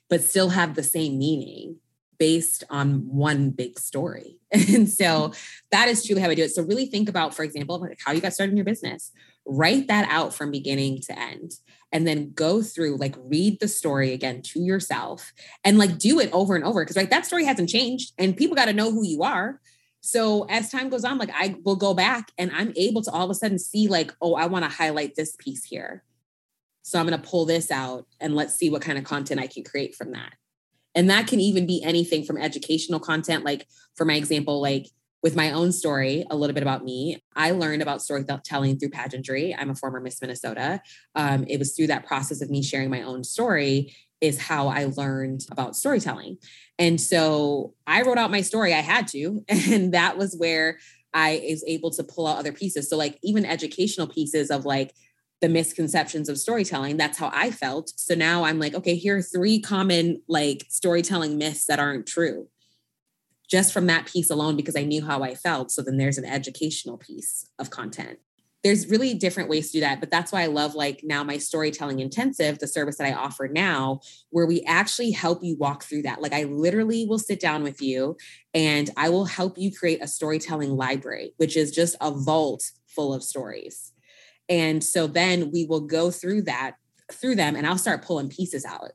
but 0.08 0.22
still 0.22 0.50
have 0.50 0.74
the 0.74 0.82
same 0.82 1.18
meaning 1.18 1.76
based 2.18 2.64
on 2.68 3.08
one 3.08 3.50
big 3.50 3.78
story. 3.78 4.38
And 4.52 4.88
so 4.88 5.32
that 5.70 5.88
is 5.88 6.04
truly 6.04 6.20
how 6.20 6.28
I 6.28 6.34
do 6.34 6.42
it. 6.42 6.50
So 6.50 6.62
really 6.62 6.84
think 6.84 7.08
about, 7.08 7.34
for 7.34 7.42
example, 7.42 7.80
like 7.80 7.98
how 8.04 8.12
you 8.12 8.20
got 8.20 8.34
started 8.34 8.50
in 8.50 8.58
your 8.58 8.66
business. 8.66 9.10
Write 9.44 9.88
that 9.88 10.08
out 10.08 10.32
from 10.34 10.50
beginning 10.50 11.00
to 11.02 11.18
end 11.18 11.52
and 11.92 12.06
then 12.06 12.32
go 12.32 12.62
through 12.62 12.96
like 12.96 13.14
read 13.18 13.60
the 13.60 13.68
story 13.68 14.12
again 14.12 14.40
to 14.42 14.60
yourself 14.60 15.32
and 15.64 15.78
like 15.78 15.98
do 15.98 16.18
it 16.18 16.30
over 16.32 16.56
and 16.56 16.64
over 16.64 16.82
because 16.82 16.96
right 16.96 17.10
that 17.10 17.26
story 17.26 17.44
hasn't 17.44 17.68
changed 17.68 18.12
and 18.18 18.36
people 18.36 18.56
got 18.56 18.64
to 18.64 18.72
know 18.72 18.90
who 18.90 19.04
you 19.04 19.22
are. 19.22 19.60
So 20.00 20.44
as 20.44 20.70
time 20.70 20.88
goes 20.88 21.04
on 21.04 21.18
like 21.18 21.30
i 21.34 21.56
will 21.64 21.76
go 21.76 21.94
back 21.94 22.32
and 22.38 22.50
i'm 22.54 22.72
able 22.76 23.02
to 23.02 23.10
all 23.10 23.24
of 23.24 23.30
a 23.30 23.34
sudden 23.34 23.58
see 23.58 23.86
like 23.88 24.12
oh 24.20 24.34
i 24.34 24.46
want 24.46 24.64
to 24.64 24.70
highlight 24.70 25.14
this 25.14 25.36
piece 25.36 25.64
here. 25.64 26.02
So 26.82 26.98
i'm 26.98 27.06
going 27.06 27.20
to 27.20 27.28
pull 27.28 27.44
this 27.44 27.70
out 27.70 28.06
and 28.20 28.34
let's 28.34 28.54
see 28.54 28.70
what 28.70 28.82
kind 28.82 28.98
of 28.98 29.04
content 29.04 29.40
i 29.40 29.46
can 29.46 29.64
create 29.64 29.94
from 29.94 30.12
that. 30.12 30.32
And 30.94 31.08
that 31.10 31.26
can 31.26 31.40
even 31.40 31.66
be 31.66 31.82
anything 31.82 32.24
from 32.24 32.38
educational 32.38 33.00
content 33.00 33.44
like 33.44 33.66
for 33.96 34.04
my 34.04 34.14
example 34.14 34.60
like 34.60 34.86
with 35.22 35.36
my 35.36 35.52
own 35.52 35.70
story, 35.70 36.24
a 36.30 36.36
little 36.36 36.54
bit 36.54 36.62
about 36.62 36.84
me. 36.84 37.22
I 37.36 37.52
learned 37.52 37.80
about 37.80 38.02
storytelling 38.02 38.78
through 38.78 38.90
pageantry. 38.90 39.54
I'm 39.54 39.70
a 39.70 39.74
former 39.74 40.00
Miss 40.00 40.20
Minnesota. 40.20 40.82
Um, 41.14 41.44
it 41.48 41.58
was 41.58 41.74
through 41.74 41.86
that 41.88 42.06
process 42.06 42.42
of 42.42 42.50
me 42.50 42.62
sharing 42.62 42.90
my 42.90 43.02
own 43.02 43.22
story 43.22 43.94
is 44.20 44.40
how 44.40 44.68
I 44.68 44.84
learned 44.84 45.46
about 45.50 45.76
storytelling. 45.76 46.38
And 46.78 47.00
so 47.00 47.74
I 47.86 48.02
wrote 48.02 48.18
out 48.18 48.30
my 48.30 48.40
story. 48.40 48.74
I 48.74 48.80
had 48.80 49.08
to, 49.08 49.44
and 49.48 49.94
that 49.94 50.16
was 50.16 50.34
where 50.36 50.78
I 51.14 51.44
was 51.48 51.64
able 51.66 51.90
to 51.92 52.04
pull 52.04 52.26
out 52.26 52.38
other 52.38 52.52
pieces. 52.52 52.88
So 52.88 52.96
like 52.96 53.18
even 53.22 53.44
educational 53.44 54.06
pieces 54.06 54.50
of 54.50 54.64
like 54.64 54.92
the 55.40 55.48
misconceptions 55.48 56.28
of 56.28 56.38
storytelling. 56.38 56.96
That's 56.96 57.18
how 57.18 57.30
I 57.34 57.50
felt. 57.50 57.92
So 57.96 58.14
now 58.14 58.44
I'm 58.44 58.60
like, 58.60 58.74
okay, 58.74 58.94
here 58.94 59.18
are 59.18 59.22
three 59.22 59.60
common 59.60 60.22
like 60.28 60.64
storytelling 60.68 61.36
myths 61.36 61.66
that 61.66 61.80
aren't 61.80 62.06
true 62.06 62.48
just 63.52 63.70
from 63.70 63.86
that 63.86 64.06
piece 64.06 64.30
alone 64.30 64.56
because 64.56 64.76
I 64.76 64.84
knew 64.84 65.04
how 65.04 65.22
I 65.22 65.34
felt. 65.34 65.70
So 65.70 65.82
then 65.82 65.98
there's 65.98 66.16
an 66.16 66.24
educational 66.24 66.96
piece 66.96 67.46
of 67.58 67.68
content. 67.68 68.18
there's 68.64 68.88
really 68.88 69.12
different 69.12 69.50
ways 69.50 69.66
to 69.66 69.72
do 69.78 69.80
that 69.80 69.98
but 69.98 70.10
that's 70.10 70.30
why 70.32 70.42
i 70.42 70.46
love 70.46 70.74
like 70.76 71.00
now 71.02 71.24
my 71.24 71.36
storytelling 71.36 71.98
intensive 71.98 72.60
the 72.60 72.66
service 72.68 72.96
that 72.96 73.08
i 73.08 73.12
offer 73.12 73.48
now 73.48 73.98
where 74.30 74.46
we 74.46 74.62
actually 74.68 75.10
help 75.10 75.42
you 75.42 75.56
walk 75.58 75.82
through 75.82 76.02
that 76.02 76.22
like 76.22 76.32
i 76.32 76.44
literally 76.44 77.04
will 77.08 77.18
sit 77.18 77.40
down 77.40 77.64
with 77.64 77.82
you 77.82 78.16
and 78.54 78.90
i 78.96 79.08
will 79.08 79.24
help 79.24 79.58
you 79.58 79.68
create 79.80 80.00
a 80.00 80.06
storytelling 80.06 80.70
library 80.84 81.34
which 81.38 81.56
is 81.56 81.72
just 81.72 81.96
a 82.00 82.12
vault 82.12 82.62
full 82.86 83.12
of 83.12 83.22
stories 83.32 83.92
and 84.48 84.84
so 84.84 85.08
then 85.08 85.50
we 85.50 85.66
will 85.66 85.84
go 85.98 86.04
through 86.12 86.42
that 86.42 86.76
through 87.10 87.34
them 87.34 87.56
and 87.56 87.66
i'll 87.66 87.84
start 87.86 88.04
pulling 88.04 88.28
pieces 88.28 88.64
out 88.64 88.92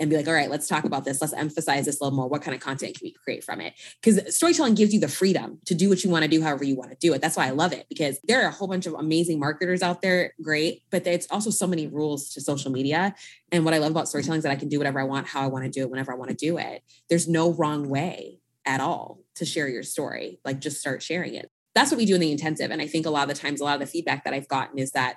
and 0.00 0.08
be 0.08 0.16
like, 0.16 0.26
all 0.26 0.34
right, 0.34 0.50
let's 0.50 0.66
talk 0.66 0.84
about 0.84 1.04
this. 1.04 1.20
Let's 1.20 1.34
emphasize 1.34 1.84
this 1.84 2.00
a 2.00 2.04
little 2.04 2.16
more. 2.16 2.26
What 2.26 2.42
kind 2.42 2.54
of 2.54 2.60
content 2.60 2.98
can 2.98 3.04
we 3.04 3.12
create 3.12 3.44
from 3.44 3.60
it? 3.60 3.74
Because 4.02 4.34
storytelling 4.34 4.74
gives 4.74 4.94
you 4.94 4.98
the 4.98 5.08
freedom 5.08 5.58
to 5.66 5.74
do 5.74 5.90
what 5.90 6.02
you 6.02 6.10
want 6.10 6.22
to 6.24 6.28
do, 6.28 6.42
however 6.42 6.64
you 6.64 6.74
want 6.74 6.90
to 6.90 6.96
do 6.96 7.12
it. 7.12 7.20
That's 7.20 7.36
why 7.36 7.46
I 7.46 7.50
love 7.50 7.72
it 7.72 7.86
because 7.88 8.18
there 8.24 8.42
are 8.42 8.48
a 8.48 8.50
whole 8.50 8.66
bunch 8.66 8.86
of 8.86 8.94
amazing 8.94 9.38
marketers 9.38 9.82
out 9.82 10.00
there, 10.00 10.32
great, 10.42 10.82
but 10.90 11.06
it's 11.06 11.26
also 11.30 11.50
so 11.50 11.66
many 11.66 11.86
rules 11.86 12.30
to 12.30 12.40
social 12.40 12.72
media. 12.72 13.14
And 13.52 13.64
what 13.64 13.74
I 13.74 13.78
love 13.78 13.90
about 13.90 14.08
storytelling 14.08 14.38
is 14.38 14.44
that 14.44 14.52
I 14.52 14.56
can 14.56 14.68
do 14.68 14.78
whatever 14.78 15.00
I 15.00 15.04
want, 15.04 15.26
how 15.26 15.42
I 15.42 15.48
want 15.48 15.64
to 15.66 15.70
do 15.70 15.82
it, 15.82 15.90
whenever 15.90 16.12
I 16.12 16.16
want 16.16 16.30
to 16.30 16.36
do 16.36 16.56
it. 16.56 16.82
There's 17.10 17.28
no 17.28 17.52
wrong 17.52 17.90
way 17.90 18.38
at 18.64 18.80
all 18.80 19.20
to 19.34 19.44
share 19.44 19.68
your 19.68 19.82
story. 19.82 20.40
Like 20.44 20.60
just 20.60 20.80
start 20.80 21.02
sharing 21.02 21.34
it. 21.34 21.50
That's 21.74 21.90
what 21.90 21.98
we 21.98 22.06
do 22.06 22.14
in 22.14 22.20
the 22.20 22.32
intensive. 22.32 22.70
And 22.70 22.80
I 22.80 22.86
think 22.86 23.04
a 23.04 23.10
lot 23.10 23.28
of 23.28 23.36
the 23.36 23.40
times, 23.40 23.60
a 23.60 23.64
lot 23.64 23.74
of 23.74 23.80
the 23.80 23.86
feedback 23.86 24.24
that 24.24 24.34
I've 24.34 24.48
gotten 24.48 24.78
is 24.78 24.92
that 24.92 25.16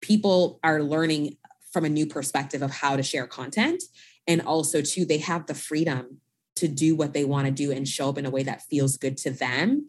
people 0.00 0.58
are 0.62 0.82
learning 0.82 1.36
from 1.76 1.84
a 1.84 1.90
new 1.90 2.06
perspective 2.06 2.62
of 2.62 2.70
how 2.70 2.96
to 2.96 3.02
share 3.02 3.26
content. 3.26 3.82
And 4.26 4.40
also 4.40 4.80
too 4.80 5.04
they 5.04 5.18
have 5.18 5.44
the 5.44 5.52
freedom 5.54 6.22
to 6.54 6.68
do 6.68 6.96
what 6.96 7.12
they 7.12 7.22
want 7.22 7.44
to 7.44 7.52
do 7.52 7.70
and 7.70 7.86
show 7.86 8.08
up 8.08 8.16
in 8.16 8.24
a 8.24 8.30
way 8.30 8.42
that 8.44 8.62
feels 8.62 8.96
good 8.96 9.18
to 9.18 9.30
them 9.30 9.86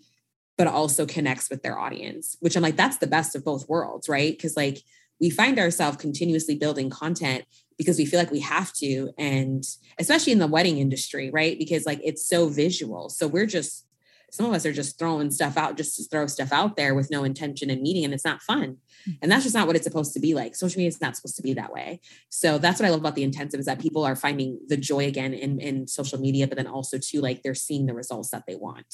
but 0.57 0.67
also 0.67 1.05
connects 1.05 1.49
with 1.49 1.63
their 1.63 1.79
audience 1.79 2.35
which 2.41 2.57
i'm 2.57 2.61
like 2.61 2.75
that's 2.75 2.97
the 2.97 3.07
best 3.07 3.37
of 3.37 3.45
both 3.45 3.69
worlds 3.69 4.09
right? 4.09 4.33
Because 4.35 4.57
like 4.57 4.79
we 5.21 5.29
find 5.29 5.57
ourselves 5.57 5.95
continuously 5.95 6.55
building 6.55 6.89
content 6.89 7.45
because 7.77 7.97
we 7.97 8.05
feel 8.05 8.19
like 8.19 8.31
we 8.31 8.41
have 8.41 8.73
to 8.73 9.11
and 9.17 9.63
especially 9.97 10.33
in 10.33 10.39
the 10.39 10.45
wedding 10.47 10.79
industry 10.79 11.29
right? 11.31 11.57
Because 11.57 11.85
like 11.85 12.01
it's 12.03 12.27
so 12.27 12.49
visual. 12.49 13.07
So 13.07 13.29
we're 13.29 13.45
just 13.45 13.86
some 14.37 14.45
of 14.45 14.53
us 14.53 14.67
are 14.67 14.71
just 14.71 14.99
throwing 14.99 15.31
stuff 15.31 15.57
out 15.57 15.77
just 15.77 15.95
to 15.95 16.03
throw 16.03 16.27
stuff 16.27 16.51
out 16.51 16.75
there 16.75 16.93
with 16.93 17.09
no 17.09 17.23
intention 17.23 17.71
and 17.71 17.81
meaning 17.81 18.05
and 18.05 18.13
it's 18.13 18.23
not 18.23 18.41
fun. 18.43 18.77
Mm-hmm. 19.01 19.11
And 19.23 19.31
that's 19.31 19.43
just 19.43 19.55
not 19.55 19.65
what 19.65 19.75
it's 19.75 19.83
supposed 19.85 20.13
to 20.13 20.19
be 20.19 20.35
like. 20.35 20.55
Social 20.55 20.77
media 20.77 20.89
is 20.89 21.01
not 21.01 21.15
supposed 21.15 21.35
to 21.37 21.41
be 21.41 21.53
that 21.55 21.73
way. 21.73 21.99
So 22.29 22.59
that's 22.59 22.79
what 22.79 22.85
i 22.85 22.91
love 22.91 22.99
about 22.99 23.15
the 23.15 23.23
intensive 23.23 23.59
is 23.59 23.65
that 23.65 23.79
people 23.79 24.05
are 24.05 24.15
finding 24.15 24.59
the 24.67 24.77
joy 24.77 25.07
again 25.07 25.33
in, 25.33 25.59
in 25.59 25.87
social 25.87 26.19
media 26.19 26.47
but 26.47 26.55
then 26.55 26.67
also 26.67 26.99
too 26.99 27.19
like 27.19 27.41
they're 27.41 27.55
seeing 27.55 27.87
the 27.87 27.95
results 27.95 28.29
that 28.29 28.43
they 28.45 28.55
want. 28.55 28.93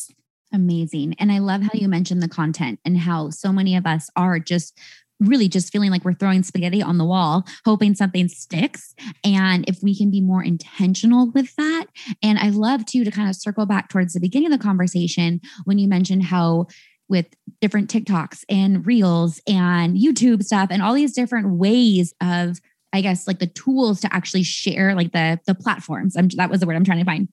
Amazing. 0.54 1.16
And 1.20 1.30
i 1.30 1.40
love 1.40 1.62
how 1.62 1.72
you 1.74 1.90
mentioned 1.90 2.24
the 2.24 2.30
content 2.30 2.80
and 2.86 2.98
how 2.98 3.30
so 3.30 3.52
many 3.52 3.76
of 3.76 3.86
us 3.86 4.10
are 4.16 4.40
just 4.40 4.80
really 5.24 5.48
just 5.48 5.72
feeling 5.72 5.92
like 5.92 6.06
we're 6.06 6.14
throwing 6.14 6.44
spaghetti 6.44 6.82
on 6.82 6.98
the 6.98 7.06
wall, 7.06 7.46
hoping 7.66 7.96
something 7.96 8.28
sticks. 8.28 8.94
And 9.24 9.68
if 9.68 9.82
we 9.82 9.98
can 9.98 10.12
be 10.12 10.22
more 10.22 10.44
intentional 10.44 11.32
with 11.32 11.56
that. 11.56 11.86
And 12.22 12.38
I 12.40 12.50
love 12.50 12.86
too 12.86 13.04
to 13.04 13.12
kind 13.12 13.30
of 13.30 13.36
circle 13.36 13.66
back 13.66 13.90
towards 13.90 14.14
the 14.14 14.20
beginning 14.20 14.52
of 14.52 14.60
the 14.60 14.64
conversation 14.64 15.42
when 15.66 15.78
you 15.78 15.88
mentioned 15.88 16.24
how 16.24 16.68
with 17.10 17.28
different 17.62 17.90
TikToks 17.90 18.44
and 18.50 18.86
reels 18.86 19.42
and 19.48 19.98
YouTube 19.98 20.44
stuff 20.44 20.70
and 20.72 20.82
all 20.82 20.94
these 20.94 21.14
different 21.14 21.58
ways 21.58 22.14
of 22.22 22.60
I 22.94 23.02
guess 23.02 23.28
like 23.28 23.40
the 23.40 23.48
tools 23.48 24.00
to 24.02 24.14
actually 24.14 24.44
share 24.44 24.96
like 24.96 25.12
the 25.12 25.40
the 25.48 25.56
platforms. 25.56 26.16
I'm, 26.16 26.30
that 26.30 26.50
was 26.50 26.60
the 26.60 26.68
word 26.68 26.76
I'm 26.76 26.84
trying 26.84 27.00
to 27.00 27.06
find. 27.06 27.28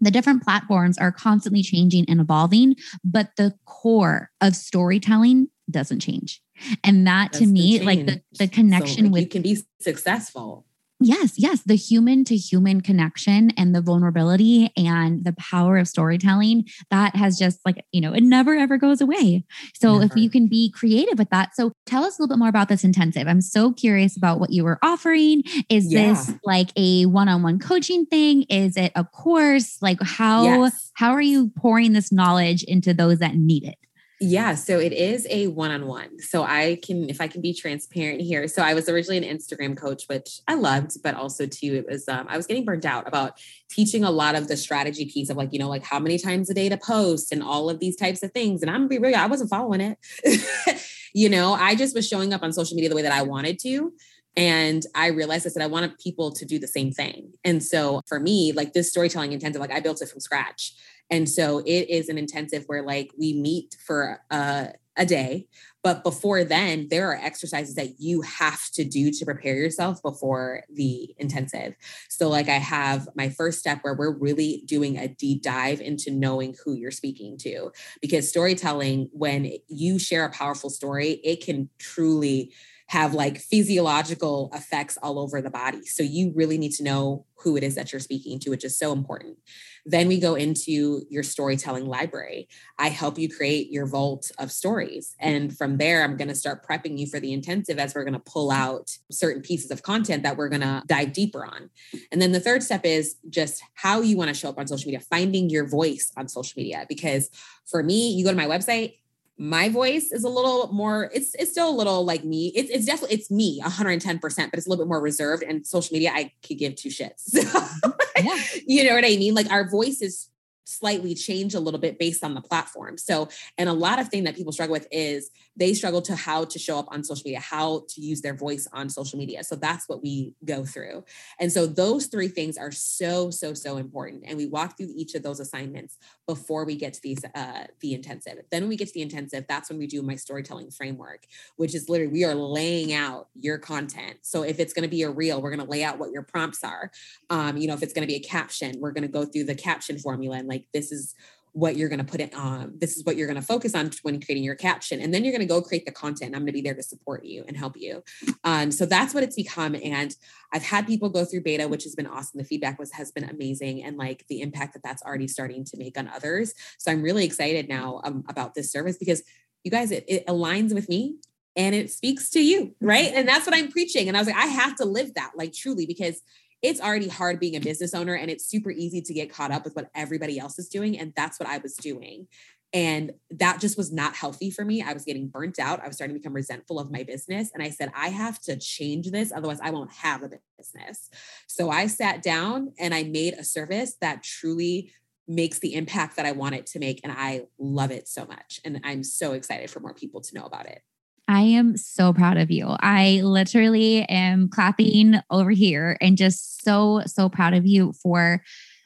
The 0.00 0.10
different 0.10 0.42
platforms 0.42 0.98
are 0.98 1.10
constantly 1.10 1.62
changing 1.62 2.04
and 2.08 2.20
evolving, 2.20 2.76
but 3.02 3.30
the 3.38 3.54
core 3.64 4.30
of 4.42 4.54
storytelling 4.54 5.48
doesn't 5.70 6.00
change. 6.00 6.42
And 6.84 7.06
that 7.06 7.32
That's 7.32 7.44
to 7.44 7.46
me, 7.46 7.80
like 7.80 8.06
the, 8.06 8.22
the 8.38 8.48
connection 8.48 8.96
so, 8.96 9.02
like, 9.04 9.12
with 9.12 9.22
you 9.22 9.28
can 9.28 9.42
be 9.42 9.58
successful. 9.80 10.64
Yes, 10.98 11.34
yes. 11.36 11.60
The 11.62 11.76
human 11.76 12.24
to 12.24 12.36
human 12.36 12.80
connection 12.80 13.50
and 13.58 13.74
the 13.74 13.82
vulnerability 13.82 14.70
and 14.78 15.26
the 15.26 15.34
power 15.34 15.76
of 15.76 15.88
storytelling 15.88 16.64
that 16.90 17.14
has 17.14 17.38
just 17.38 17.60
like, 17.66 17.84
you 17.92 18.00
know, 18.00 18.14
it 18.14 18.22
never 18.22 18.54
ever 18.54 18.78
goes 18.78 19.02
away. 19.02 19.44
So 19.74 19.98
never. 19.98 20.04
if 20.06 20.16
you 20.16 20.30
can 20.30 20.48
be 20.48 20.70
creative 20.70 21.18
with 21.18 21.28
that. 21.28 21.54
So 21.54 21.72
tell 21.84 22.02
us 22.02 22.18
a 22.18 22.22
little 22.22 22.34
bit 22.34 22.38
more 22.38 22.48
about 22.48 22.70
this 22.70 22.82
intensive. 22.82 23.28
I'm 23.28 23.42
so 23.42 23.74
curious 23.74 24.16
about 24.16 24.40
what 24.40 24.52
you 24.52 24.64
were 24.64 24.78
offering. 24.82 25.42
Is 25.68 25.92
yeah. 25.92 26.14
this 26.14 26.32
like 26.44 26.70
a 26.76 27.04
one-on-one 27.04 27.58
coaching 27.58 28.06
thing? 28.06 28.44
Is 28.44 28.78
it 28.78 28.92
a 28.94 29.04
course? 29.04 29.76
Like 29.82 29.98
how 30.00 30.44
yes. 30.44 30.92
how 30.94 31.10
are 31.10 31.20
you 31.20 31.50
pouring 31.58 31.92
this 31.92 32.10
knowledge 32.10 32.62
into 32.62 32.94
those 32.94 33.18
that 33.18 33.34
need 33.34 33.64
it? 33.64 33.76
Yeah, 34.18 34.54
so 34.54 34.78
it 34.78 34.94
is 34.94 35.26
a 35.28 35.48
one 35.48 35.70
on 35.70 35.86
one. 35.86 36.20
So 36.20 36.42
I 36.42 36.80
can, 36.82 37.10
if 37.10 37.20
I 37.20 37.28
can 37.28 37.42
be 37.42 37.52
transparent 37.52 38.22
here. 38.22 38.48
So 38.48 38.62
I 38.62 38.72
was 38.72 38.88
originally 38.88 39.18
an 39.18 39.36
Instagram 39.36 39.76
coach, 39.76 40.04
which 40.06 40.40
I 40.48 40.54
loved, 40.54 41.02
but 41.02 41.14
also 41.14 41.44
too, 41.44 41.74
it 41.74 41.86
was, 41.86 42.08
um, 42.08 42.26
I 42.28 42.38
was 42.38 42.46
getting 42.46 42.64
burnt 42.64 42.86
out 42.86 43.06
about 43.06 43.38
teaching 43.68 44.04
a 44.04 44.10
lot 44.10 44.34
of 44.34 44.48
the 44.48 44.56
strategy 44.56 45.04
piece 45.04 45.28
of 45.28 45.36
like, 45.36 45.52
you 45.52 45.58
know, 45.58 45.68
like 45.68 45.84
how 45.84 45.98
many 45.98 46.16
times 46.16 46.48
a 46.48 46.54
day 46.54 46.70
to 46.70 46.78
post 46.78 47.30
and 47.30 47.42
all 47.42 47.68
of 47.68 47.78
these 47.78 47.96
types 47.96 48.22
of 48.22 48.32
things. 48.32 48.62
And 48.62 48.70
I'm 48.70 48.78
gonna 48.78 48.88
be 48.88 48.98
real, 48.98 49.16
I 49.16 49.26
wasn't 49.26 49.50
following 49.50 49.82
it. 49.82 50.80
you 51.14 51.28
know, 51.28 51.52
I 51.52 51.74
just 51.74 51.94
was 51.94 52.08
showing 52.08 52.32
up 52.32 52.42
on 52.42 52.54
social 52.54 52.74
media 52.74 52.88
the 52.88 52.96
way 52.96 53.02
that 53.02 53.12
I 53.12 53.20
wanted 53.20 53.58
to. 53.60 53.92
And 54.36 54.84
I 54.94 55.08
realized 55.08 55.46
I 55.46 55.50
said, 55.50 55.62
I 55.62 55.66
wanted 55.66 55.98
people 55.98 56.30
to 56.32 56.44
do 56.44 56.58
the 56.58 56.68
same 56.68 56.92
thing. 56.92 57.32
And 57.42 57.62
so 57.62 58.02
for 58.06 58.20
me, 58.20 58.52
like 58.52 58.74
this 58.74 58.90
storytelling 58.90 59.32
intensive, 59.32 59.60
like 59.60 59.72
I 59.72 59.80
built 59.80 60.02
it 60.02 60.08
from 60.08 60.20
scratch. 60.20 60.74
And 61.10 61.28
so 61.28 61.58
it 61.58 61.88
is 61.90 62.08
an 62.08 62.18
intensive 62.18 62.64
where 62.66 62.82
like 62.82 63.10
we 63.18 63.32
meet 63.32 63.76
for 63.84 64.20
a, 64.30 64.72
a 64.96 65.06
day. 65.06 65.46
But 65.82 66.02
before 66.02 66.42
then, 66.42 66.88
there 66.90 67.08
are 67.12 67.14
exercises 67.14 67.76
that 67.76 68.00
you 68.00 68.22
have 68.22 68.70
to 68.72 68.82
do 68.82 69.12
to 69.12 69.24
prepare 69.24 69.54
yourself 69.54 70.02
before 70.02 70.64
the 70.68 71.14
intensive. 71.18 71.74
So, 72.08 72.28
like, 72.28 72.48
I 72.48 72.58
have 72.58 73.08
my 73.14 73.28
first 73.28 73.60
step 73.60 73.80
where 73.82 73.94
we're 73.94 74.16
really 74.16 74.64
doing 74.66 74.98
a 74.98 75.06
deep 75.06 75.42
dive 75.42 75.80
into 75.80 76.10
knowing 76.10 76.56
who 76.64 76.74
you're 76.74 76.90
speaking 76.90 77.38
to. 77.38 77.70
Because 78.00 78.28
storytelling, 78.28 79.10
when 79.12 79.52
you 79.68 80.00
share 80.00 80.24
a 80.24 80.30
powerful 80.30 80.70
story, 80.70 81.20
it 81.22 81.44
can 81.44 81.68
truly 81.78 82.52
have 82.88 83.14
like 83.14 83.38
physiological 83.38 84.50
effects 84.54 84.96
all 85.02 85.18
over 85.18 85.42
the 85.42 85.50
body. 85.50 85.84
So 85.86 86.02
you 86.02 86.32
really 86.34 86.56
need 86.56 86.72
to 86.72 86.84
know 86.84 87.26
who 87.42 87.56
it 87.56 87.62
is 87.62 87.74
that 87.74 87.92
you're 87.92 88.00
speaking 88.00 88.38
to, 88.40 88.50
which 88.50 88.64
is 88.64 88.78
so 88.78 88.92
important. 88.92 89.38
Then 89.84 90.08
we 90.08 90.18
go 90.18 90.34
into 90.34 91.02
your 91.10 91.22
storytelling 91.22 91.86
library. 91.86 92.48
I 92.78 92.88
help 92.88 93.18
you 93.18 93.28
create 93.28 93.70
your 93.70 93.86
vault 93.86 94.30
of 94.38 94.50
stories. 94.50 95.14
And 95.20 95.56
from 95.56 95.78
there, 95.78 96.02
I'm 96.02 96.16
going 96.16 96.28
to 96.28 96.34
start 96.34 96.66
prepping 96.66 96.98
you 96.98 97.06
for 97.06 97.20
the 97.20 97.32
intensive 97.32 97.78
as 97.78 97.94
we're 97.94 98.04
going 98.04 98.14
to 98.14 98.20
pull 98.20 98.50
out 98.50 98.96
certain 99.10 99.42
pieces 99.42 99.70
of 99.70 99.82
content 99.82 100.22
that 100.22 100.36
we're 100.36 100.48
going 100.48 100.62
to 100.62 100.82
dive 100.86 101.12
deeper 101.12 101.44
on. 101.44 101.70
And 102.10 102.22
then 102.22 102.32
the 102.32 102.40
third 102.40 102.62
step 102.62 102.84
is 102.84 103.16
just 103.28 103.62
how 103.74 104.00
you 104.00 104.16
want 104.16 104.28
to 104.28 104.34
show 104.34 104.48
up 104.48 104.58
on 104.58 104.66
social 104.66 104.88
media, 104.88 105.00
finding 105.00 105.50
your 105.50 105.68
voice 105.68 106.10
on 106.16 106.28
social 106.28 106.54
media. 106.56 106.86
Because 106.88 107.30
for 107.66 107.82
me, 107.82 108.10
you 108.12 108.24
go 108.24 108.30
to 108.30 108.36
my 108.36 108.46
website, 108.46 108.94
my 109.38 109.68
voice 109.68 110.12
is 110.12 110.24
a 110.24 110.28
little 110.28 110.72
more 110.72 111.10
it's 111.12 111.34
it's 111.34 111.50
still 111.50 111.68
a 111.68 111.76
little 111.76 112.04
like 112.04 112.24
me. 112.24 112.52
It's, 112.54 112.70
it's 112.70 112.86
definitely 112.86 113.16
it's 113.16 113.30
me 113.30 113.60
110% 113.60 114.20
but 114.20 114.54
it's 114.54 114.66
a 114.66 114.70
little 114.70 114.84
bit 114.84 114.88
more 114.88 115.00
reserved 115.00 115.42
and 115.42 115.66
social 115.66 115.92
media 115.92 116.10
i 116.14 116.32
could 116.46 116.58
give 116.58 116.74
two 116.76 116.88
shits. 116.88 117.20
So, 117.20 117.40
yeah. 118.16 118.36
you 118.66 118.84
know 118.84 118.94
what 118.94 119.04
i 119.04 119.08
mean? 119.16 119.34
Like 119.34 119.50
our 119.50 119.68
voice 119.68 120.00
is 120.00 120.28
slightly 120.66 121.14
change 121.14 121.54
a 121.54 121.60
little 121.60 121.80
bit 121.80 121.98
based 121.98 122.24
on 122.24 122.34
the 122.34 122.40
platform. 122.40 122.98
So, 122.98 123.28
and 123.56 123.68
a 123.68 123.72
lot 123.72 123.98
of 123.98 124.08
thing 124.08 124.24
that 124.24 124.36
people 124.36 124.52
struggle 124.52 124.72
with 124.72 124.88
is 124.90 125.30
they 125.56 125.72
struggle 125.72 126.02
to 126.02 126.14
how 126.14 126.44
to 126.44 126.58
show 126.58 126.78
up 126.78 126.86
on 126.90 127.02
social 127.02 127.22
media, 127.24 127.40
how 127.40 127.84
to 127.88 128.00
use 128.00 128.20
their 128.20 128.34
voice 128.34 128.68
on 128.72 128.90
social 128.90 129.18
media. 129.18 129.42
So 129.44 129.56
that's 129.56 129.88
what 129.88 130.02
we 130.02 130.34
go 130.44 130.64
through. 130.64 131.04
And 131.40 131.50
so 131.50 131.66
those 131.66 132.06
three 132.06 132.28
things 132.28 132.58
are 132.58 132.72
so 132.72 133.30
so 133.30 133.54
so 133.54 133.76
important 133.76 134.24
and 134.26 134.36
we 134.36 134.46
walk 134.46 134.76
through 134.76 134.92
each 134.94 135.14
of 135.14 135.22
those 135.22 135.40
assignments 135.40 135.96
before 136.26 136.64
we 136.64 136.76
get 136.76 136.92
to 136.94 137.02
these 137.02 137.24
uh 137.34 137.66
the 137.80 137.94
intensive. 137.94 138.38
Then 138.50 138.62
when 138.62 138.68
we 138.68 138.76
get 138.76 138.88
to 138.88 138.94
the 138.94 139.02
intensive, 139.02 139.46
that's 139.48 139.70
when 139.70 139.78
we 139.78 139.86
do 139.86 140.02
my 140.02 140.16
storytelling 140.16 140.70
framework, 140.70 141.26
which 141.56 141.74
is 141.74 141.88
literally 141.88 142.12
we 142.12 142.24
are 142.24 142.34
laying 142.34 142.92
out 142.92 143.28
your 143.34 143.58
content. 143.58 144.18
So 144.22 144.42
if 144.42 144.58
it's 144.58 144.72
going 144.72 144.82
to 144.82 144.88
be 144.88 145.02
a 145.02 145.10
reel, 145.10 145.40
we're 145.40 145.54
going 145.54 145.64
to 145.64 145.70
lay 145.70 145.84
out 145.84 145.98
what 145.98 146.10
your 146.10 146.22
prompts 146.22 146.64
are. 146.64 146.90
Um, 147.30 147.56
you 147.56 147.68
know, 147.68 147.74
if 147.74 147.82
it's 147.82 147.92
going 147.92 148.06
to 148.06 148.12
be 148.12 148.16
a 148.16 148.20
caption, 148.20 148.80
we're 148.80 148.92
going 148.92 149.02
to 149.02 149.08
go 149.08 149.24
through 149.24 149.44
the 149.44 149.54
caption 149.54 149.98
formula 149.98 150.38
and 150.38 150.48
like 150.48 150.55
like 150.56 150.66
this 150.72 150.92
is 150.92 151.14
what 151.52 151.74
you're 151.74 151.88
going 151.88 152.04
to 152.04 152.04
put 152.04 152.20
it 152.20 152.34
on. 152.34 152.74
This 152.78 152.98
is 152.98 153.04
what 153.04 153.16
you're 153.16 153.26
going 153.26 153.40
to 153.40 153.46
focus 153.46 153.74
on 153.74 153.90
when 154.02 154.20
creating 154.20 154.44
your 154.44 154.54
caption. 154.54 155.00
And 155.00 155.12
then 155.12 155.24
you're 155.24 155.32
going 155.32 155.46
to 155.48 155.54
go 155.54 155.62
create 155.62 155.86
the 155.86 155.90
content. 155.90 156.34
I'm 156.34 156.42
going 156.42 156.48
to 156.48 156.52
be 156.52 156.60
there 156.60 156.74
to 156.74 156.82
support 156.82 157.24
you 157.24 157.44
and 157.48 157.56
help 157.56 157.78
you. 157.78 158.02
Um, 158.44 158.70
so 158.70 158.84
that's 158.84 159.14
what 159.14 159.22
it's 159.22 159.36
become. 159.36 159.74
And 159.82 160.14
I've 160.52 160.62
had 160.62 160.86
people 160.86 161.08
go 161.08 161.24
through 161.24 161.40
beta, 161.40 161.66
which 161.66 161.84
has 161.84 161.94
been 161.94 162.06
awesome. 162.06 162.36
The 162.36 162.44
feedback 162.44 162.78
was 162.78 162.92
has 162.92 163.10
been 163.10 163.24
amazing, 163.24 163.82
and 163.84 163.96
like 163.96 164.26
the 164.28 164.42
impact 164.42 164.74
that 164.74 164.82
that's 164.82 165.02
already 165.02 165.28
starting 165.28 165.64
to 165.64 165.78
make 165.78 165.96
on 165.98 166.08
others. 166.08 166.52
So 166.78 166.92
I'm 166.92 167.00
really 167.00 167.24
excited 167.24 167.70
now 167.70 168.02
um, 168.04 168.22
about 168.28 168.54
this 168.54 168.70
service 168.70 168.98
because 168.98 169.22
you 169.64 169.70
guys, 169.70 169.90
it, 169.90 170.04
it 170.06 170.26
aligns 170.26 170.74
with 170.74 170.90
me 170.90 171.16
and 171.56 171.74
it 171.74 171.90
speaks 171.90 172.28
to 172.30 172.40
you, 172.40 172.74
right? 172.80 173.12
And 173.14 173.26
that's 173.26 173.46
what 173.46 173.56
I'm 173.56 173.72
preaching. 173.72 174.08
And 174.08 174.16
I 174.16 174.20
was 174.20 174.28
like, 174.28 174.36
I 174.36 174.46
have 174.46 174.76
to 174.76 174.84
live 174.84 175.14
that, 175.14 175.32
like 175.36 175.54
truly, 175.54 175.86
because 175.86 176.20
it's 176.66 176.80
already 176.80 177.06
hard 177.06 177.38
being 177.38 177.54
a 177.54 177.60
business 177.60 177.94
owner 177.94 178.14
and 178.14 178.28
it's 178.28 178.44
super 178.44 178.72
easy 178.72 179.00
to 179.00 179.14
get 179.14 179.32
caught 179.32 179.52
up 179.52 179.64
with 179.64 179.76
what 179.76 179.88
everybody 179.94 180.36
else 180.36 180.58
is 180.58 180.68
doing. 180.68 180.98
And 180.98 181.12
that's 181.14 181.38
what 181.38 181.48
I 181.48 181.58
was 181.58 181.76
doing. 181.76 182.26
And 182.72 183.12
that 183.30 183.60
just 183.60 183.78
was 183.78 183.92
not 183.92 184.16
healthy 184.16 184.50
for 184.50 184.64
me. 184.64 184.82
I 184.82 184.92
was 184.92 185.04
getting 185.04 185.28
burnt 185.28 185.60
out. 185.60 185.80
I 185.82 185.86
was 185.86 185.94
starting 185.94 186.16
to 186.16 186.20
become 186.20 186.34
resentful 186.34 186.80
of 186.80 186.90
my 186.90 187.04
business. 187.04 187.52
And 187.54 187.62
I 187.62 187.70
said, 187.70 187.92
I 187.94 188.08
have 188.08 188.40
to 188.42 188.56
change 188.56 189.12
this. 189.12 189.32
Otherwise, 189.32 189.60
I 189.62 189.70
won't 189.70 189.92
have 189.92 190.24
a 190.24 190.30
business. 190.58 191.08
So 191.46 191.70
I 191.70 191.86
sat 191.86 192.20
down 192.20 192.72
and 192.80 192.92
I 192.92 193.04
made 193.04 193.34
a 193.34 193.44
service 193.44 193.94
that 194.00 194.24
truly 194.24 194.90
makes 195.28 195.60
the 195.60 195.74
impact 195.74 196.16
that 196.16 196.26
I 196.26 196.32
want 196.32 196.56
it 196.56 196.66
to 196.66 196.80
make. 196.80 197.00
And 197.04 197.12
I 197.16 197.42
love 197.60 197.92
it 197.92 198.08
so 198.08 198.26
much. 198.26 198.60
And 198.64 198.80
I'm 198.82 199.04
so 199.04 199.32
excited 199.32 199.70
for 199.70 199.78
more 199.78 199.94
people 199.94 200.20
to 200.20 200.34
know 200.34 200.44
about 200.44 200.66
it. 200.66 200.82
I 201.28 201.40
am 201.40 201.76
so 201.76 202.12
proud 202.12 202.36
of 202.36 202.50
you. 202.50 202.76
I 202.80 203.20
literally 203.22 204.02
am 204.02 204.48
clapping 204.48 205.20
over 205.30 205.50
here 205.50 205.96
and 206.00 206.16
just 206.16 206.62
so, 206.62 207.02
so 207.06 207.28
proud 207.28 207.52
of 207.54 207.66
you 207.66 207.92
for 207.94 208.42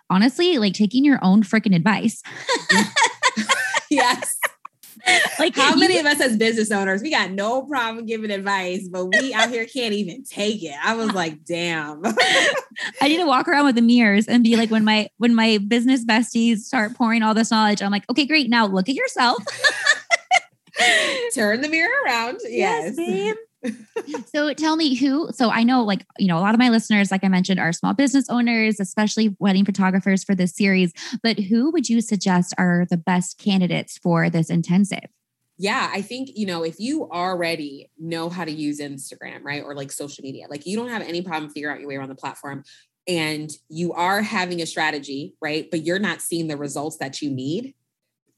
honestly 0.09 0.59
like 0.59 0.75
taking 0.75 1.05
your 1.05 1.19
own 1.23 1.43
freaking 1.43 1.75
advice. 1.75 2.23
yes. 3.91 4.39
Like 5.39 5.57
how 5.57 5.75
many 5.77 5.99
of 5.99 6.07
us 6.07 6.21
as 6.21 6.37
business 6.37 6.71
owners, 6.71 7.03
we 7.03 7.11
got 7.11 7.31
no 7.31 7.63
problem 7.63 8.05
giving 8.07 8.31
advice, 8.31 8.87
but 8.89 9.07
we 9.07 9.33
out 9.33 9.49
here 9.49 9.65
can't 9.65 9.95
even 9.95 10.25
take 10.25 10.63
it. 10.63 10.75
I 10.83 10.95
was 10.95 11.13
like, 11.13 11.45
damn. 11.45 12.03
I 13.01 13.09
need 13.09 13.17
to 13.19 13.27
walk 13.27 13.49
around 13.49 13.65
with 13.65 13.77
the 13.77 13.83
mirrors 13.83 14.27
and 14.29 14.45
be 14.45 14.57
like, 14.57 14.71
when 14.71 14.85
my 14.85 15.09
when 15.17 15.35
my 15.35 15.59
business 15.59 16.05
besties 16.05 16.59
start 16.59 16.95
pouring 16.95 17.23
all 17.23 17.35
this 17.35 17.51
knowledge, 17.51 17.83
I'm 17.83 17.91
like, 17.91 18.09
okay, 18.11 18.27
great. 18.27 18.51
Now 18.51 18.67
look 18.67 18.89
at 18.89 18.95
yourself. 18.95 19.43
Turn 21.35 21.61
the 21.61 21.69
mirror 21.69 21.91
around. 22.05 22.41
Yes. 22.45 22.95
yes 22.99 23.37
so 24.35 24.55
tell 24.55 24.77
me 24.77 24.95
who 24.95 25.31
so 25.33 25.51
i 25.51 25.63
know 25.63 25.83
like 25.83 26.07
you 26.19 26.27
know 26.27 26.39
a 26.39 26.41
lot 26.41 26.55
of 26.55 26.59
my 26.59 26.71
listeners 26.71 27.11
like 27.11 27.23
i 27.23 27.29
mentioned 27.29 27.61
are 27.61 27.73
small 27.73 27.93
business 27.93 28.29
owners 28.31 28.81
especially 28.81 29.37
wedding 29.39 29.65
photographers 29.65 30.25
for 30.25 30.35
this 30.35 30.55
series 30.55 30.93
but 31.23 31.39
who 31.39 31.71
would 31.71 31.89
you 31.89 32.01
suggest 32.01 32.55
are 32.57 32.87
the 32.89 32.97
best 32.97 33.39
candidates 33.39 33.99
for 33.99 34.31
this 34.31 34.49
intensive 34.49 35.05
yeah 35.59 35.91
i 35.93 36.01
think 36.01 36.31
you 36.35 36.47
know 36.47 36.63
if 36.63 36.77
you 36.79 37.09
already 37.11 37.91
know 37.99 38.31
how 38.31 38.45
to 38.45 38.53
use 38.53 38.81
instagram 38.81 39.41
right 39.43 39.63
or 39.63 39.75
like 39.75 39.93
social 39.93 40.23
media 40.23 40.47
like 40.49 40.65
you 40.65 40.77
don't 40.77 40.89
have 40.89 41.03
any 41.03 41.21
problem 41.21 41.51
figuring 41.51 41.75
out 41.75 41.81
your 41.81 41.89
way 41.89 41.97
around 41.97 42.09
the 42.09 42.15
platform 42.15 42.65
and 43.07 43.51
you 43.69 43.93
are 43.93 44.23
having 44.23 44.63
a 44.63 44.67
strategy 44.67 45.35
right 45.43 45.71
but 45.71 45.85
you're 45.85 45.99
not 45.99 46.23
seeing 46.23 46.49
the 46.49 46.57
results 46.57 46.97
that 46.97 47.21
you 47.21 47.31
need 47.31 47.75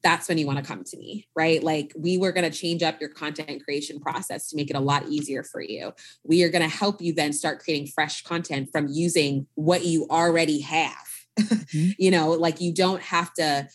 that's 0.03 0.29
when 0.29 0.39
you 0.39 0.47
want 0.47 0.59
to 0.59 0.65
come 0.65 0.85
to 0.85 0.97
me, 0.97 1.29
right? 1.37 1.63
Like 1.63 1.93
we 1.97 2.19
were 2.19 2.33
going 2.33 2.51
to 2.51 2.57
change 2.57 2.83
up 2.83 3.01
your 3.01 3.11
content 3.11 3.65
creation 3.65 4.01
process 4.01 4.49
to 4.49 4.57
make 4.57 4.71
it 4.71 4.77
a 4.77 4.81
lot 4.81 5.09
easier 5.09 5.43
for 5.45 5.61
you. 5.61 5.93
We 6.25 6.43
are 6.43 6.51
going 6.51 6.69
to 6.69 6.77
help 6.77 7.01
you 7.01 7.13
then 7.13 7.33
start 7.33 7.63
creating 7.63 7.89
fresh 7.89 8.23
content 8.23 8.71
from 8.73 8.89
using 8.89 9.47
what 9.55 9.85
you 9.85 10.07
already 10.11 10.61
have. 10.61 10.97
Mm-hmm. 11.39 11.93
you 11.97 12.11
know, 12.11 12.33
like 12.33 12.61
you 12.61 12.75
don't 12.75 13.01
have 13.01 13.33
to 13.35 13.67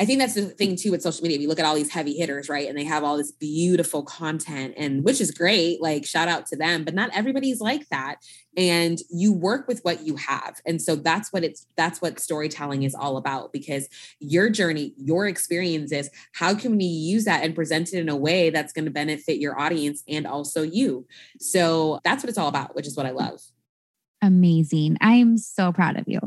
I 0.00 0.06
think 0.06 0.18
that's 0.18 0.32
the 0.32 0.46
thing 0.46 0.76
too 0.76 0.92
with 0.92 1.02
social 1.02 1.22
media. 1.22 1.36
If 1.36 1.42
you 1.42 1.48
look 1.48 1.58
at 1.58 1.66
all 1.66 1.74
these 1.74 1.92
heavy 1.92 2.14
hitters, 2.14 2.48
right? 2.48 2.66
And 2.66 2.76
they 2.76 2.84
have 2.84 3.04
all 3.04 3.18
this 3.18 3.32
beautiful 3.32 4.02
content 4.02 4.72
and 4.78 5.04
which 5.04 5.20
is 5.20 5.30
great, 5.30 5.82
like 5.82 6.06
shout 6.06 6.26
out 6.26 6.46
to 6.46 6.56
them, 6.56 6.84
but 6.84 6.94
not 6.94 7.10
everybody's 7.12 7.60
like 7.60 7.86
that. 7.90 8.16
And 8.56 8.98
you 9.10 9.30
work 9.30 9.68
with 9.68 9.80
what 9.82 10.06
you 10.06 10.16
have. 10.16 10.56
And 10.64 10.80
so 10.80 10.96
that's 10.96 11.30
what 11.34 11.44
it's 11.44 11.66
that's 11.76 12.00
what 12.00 12.18
storytelling 12.18 12.82
is 12.82 12.94
all 12.94 13.18
about 13.18 13.52
because 13.52 13.90
your 14.20 14.48
journey, 14.48 14.94
your 14.96 15.26
experiences, 15.26 16.08
how 16.32 16.54
can 16.54 16.78
we 16.78 16.84
use 16.84 17.26
that 17.26 17.44
and 17.44 17.54
present 17.54 17.92
it 17.92 17.98
in 17.98 18.08
a 18.08 18.16
way 18.16 18.48
that's 18.48 18.72
going 18.72 18.86
to 18.86 18.90
benefit 18.90 19.36
your 19.36 19.60
audience 19.60 20.02
and 20.08 20.26
also 20.26 20.62
you? 20.62 21.06
So 21.40 22.00
that's 22.04 22.24
what 22.24 22.30
it's 22.30 22.38
all 22.38 22.48
about, 22.48 22.74
which 22.74 22.86
is 22.86 22.96
what 22.96 23.04
I 23.04 23.10
love 23.10 23.42
amazing. 24.22 24.98
I'm 25.00 25.38
so 25.38 25.72
proud 25.72 25.96
of 25.96 26.04
you. 26.06 26.20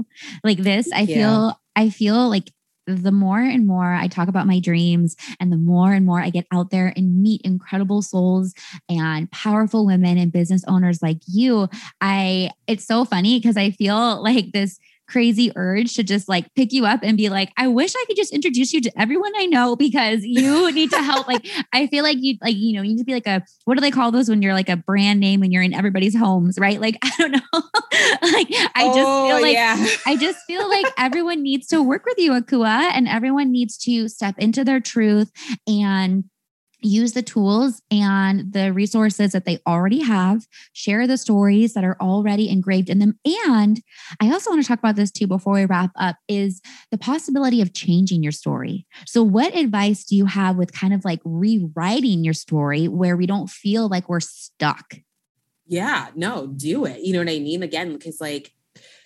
Like 0.44 0.58
this, 0.58 0.92
I 0.92 1.06
feel 1.06 1.60
I 1.76 1.92
feel 1.92 2.28
like 2.28 2.50
the 2.86 3.12
more 3.12 3.40
and 3.40 3.66
more 3.66 3.94
I 3.94 4.08
talk 4.08 4.28
about 4.28 4.48
my 4.48 4.60
dreams 4.60 5.16
and 5.40 5.52
the 5.52 5.58
more 5.58 5.94
and 5.94 6.06
more 6.06 6.20
I 6.20 6.30
get 6.30 6.48
out 6.52 6.70
there 6.70 6.94
and 6.96 7.22
meet 7.22 7.42
incredible 7.44 8.02
souls 8.02 8.54
and 8.90 9.32
powerful 9.32 9.86
women 9.86 10.18
and 10.18 10.32
business 10.32 10.64
owners 10.68 11.02
like 11.02 11.20
you, 11.28 11.70
I 12.02 12.52
it's 12.68 12.86
so 12.86 13.06
funny 13.06 13.40
because 13.40 13.58
I 13.58 13.72
feel 13.72 14.22
like 14.22 14.52
this 14.52 14.80
crazy 15.08 15.52
urge 15.56 15.96
to 15.96 16.04
just 16.04 16.28
like 16.30 16.54
pick 16.56 16.72
you 16.72 16.86
up 16.86 17.02
and 17.04 17.18
be 17.18 17.30
like, 17.30 17.52
I 17.58 17.68
wish 17.68 17.94
I 17.96 18.04
could 18.08 18.16
just 18.16 18.34
introduce 18.34 18.74
you 18.74 18.82
to 18.82 18.92
everyone 19.00 19.32
I 19.38 19.46
know 19.46 19.76
because 19.76 20.24
you 20.24 20.72
need 20.72 20.90
to 20.92 21.02
help. 21.02 21.28
like, 21.28 21.48
I 21.72 21.88
feel 21.88 22.04
like 22.04 22.18
you 22.20 22.38
like, 22.42 22.56
you 22.56 22.74
know, 22.74 22.82
you 22.82 22.90
need 22.90 23.00
to 23.00 23.06
be 23.06 23.14
like 23.14 23.28
a 23.28 23.44
what 23.66 23.76
do 23.76 23.82
they 23.82 23.92
call 23.92 24.12
those 24.12 24.30
when 24.30 24.42
you're 24.42 24.54
like 24.54 24.70
a 24.70 24.78
brand 24.78 25.20
name 25.20 25.40
when 25.40 25.52
you're 25.52 25.64
in 25.64 25.74
everybody's 25.74 26.18
homes, 26.18 26.58
right? 26.60 26.80
Like, 26.80 26.98
I 27.04 27.12
don't 27.18 27.32
know. 27.32 27.40
like 27.54 28.48
I 28.76 28.86
just 28.88 29.00
oh, 29.00 29.28
feel 29.28 29.42
like 29.42 29.54
yeah. 29.54 29.88
I 30.06 30.16
just 30.16 30.40
feel 30.46 30.68
like 30.68 30.86
everyone 30.98 31.44
needs 31.44 31.68
to 31.68 31.82
work 31.82 32.06
with 32.06 32.18
you, 32.18 32.32
Akua, 32.32 32.92
and 32.94 33.08
everyone 33.08 33.52
needs 33.52 33.78
to 33.80 34.08
step 34.08 34.36
into 34.38 34.64
their 34.64 34.80
truth 34.80 35.32
and 35.68 36.26
use 36.84 37.14
the 37.14 37.22
tools 37.22 37.82
and 37.90 38.52
the 38.54 38.74
resources 38.74 39.32
that 39.32 39.46
they 39.46 39.60
already 39.66 40.02
have, 40.02 40.48
share 40.74 41.08
the 41.08 41.18
stories 41.18 41.74
that 41.74 41.84
are 41.84 41.98
already 42.00 42.50
engraved 42.50 42.90
in 42.90 43.00
them. 43.00 43.18
And 43.26 43.82
I 44.22 44.32
also 44.32 44.50
want 44.50 44.62
to 44.62 44.68
talk 44.68 44.80
about 44.80 44.96
this 44.96 45.12
too 45.12 45.28
before 45.28 45.54
we 45.54 45.66
wrap 45.66 45.92
up 45.96 46.18
is 46.28 46.62
the 46.92 46.98
possibility 46.98 47.62
of 47.62 47.74
changing 47.74 48.24
your 48.24 48.32
story. 48.32 48.86
So, 49.06 49.24
what 49.24 49.56
advice 49.56 50.04
do 50.04 50.16
you 50.16 50.26
have 50.26 50.58
with 50.58 50.74
kind 50.74 50.94
of 50.94 51.06
like 51.06 51.22
rewriting 51.24 52.24
your 52.24 52.34
story 52.34 52.88
where 52.88 53.18
we 53.18 53.26
don't 53.26 53.50
feel 53.50 53.88
like 53.88 54.10
we're 54.10 54.20
stuck? 54.20 54.96
Yeah, 55.66 56.10
no, 56.16 56.48
do 56.48 56.86
it. 56.86 57.02
You 57.02 57.14
know 57.14 57.20
what 57.20 57.30
I 57.30 57.40
mean? 57.40 57.64
Again, 57.64 57.94
because 57.94 58.20
like 58.20 58.54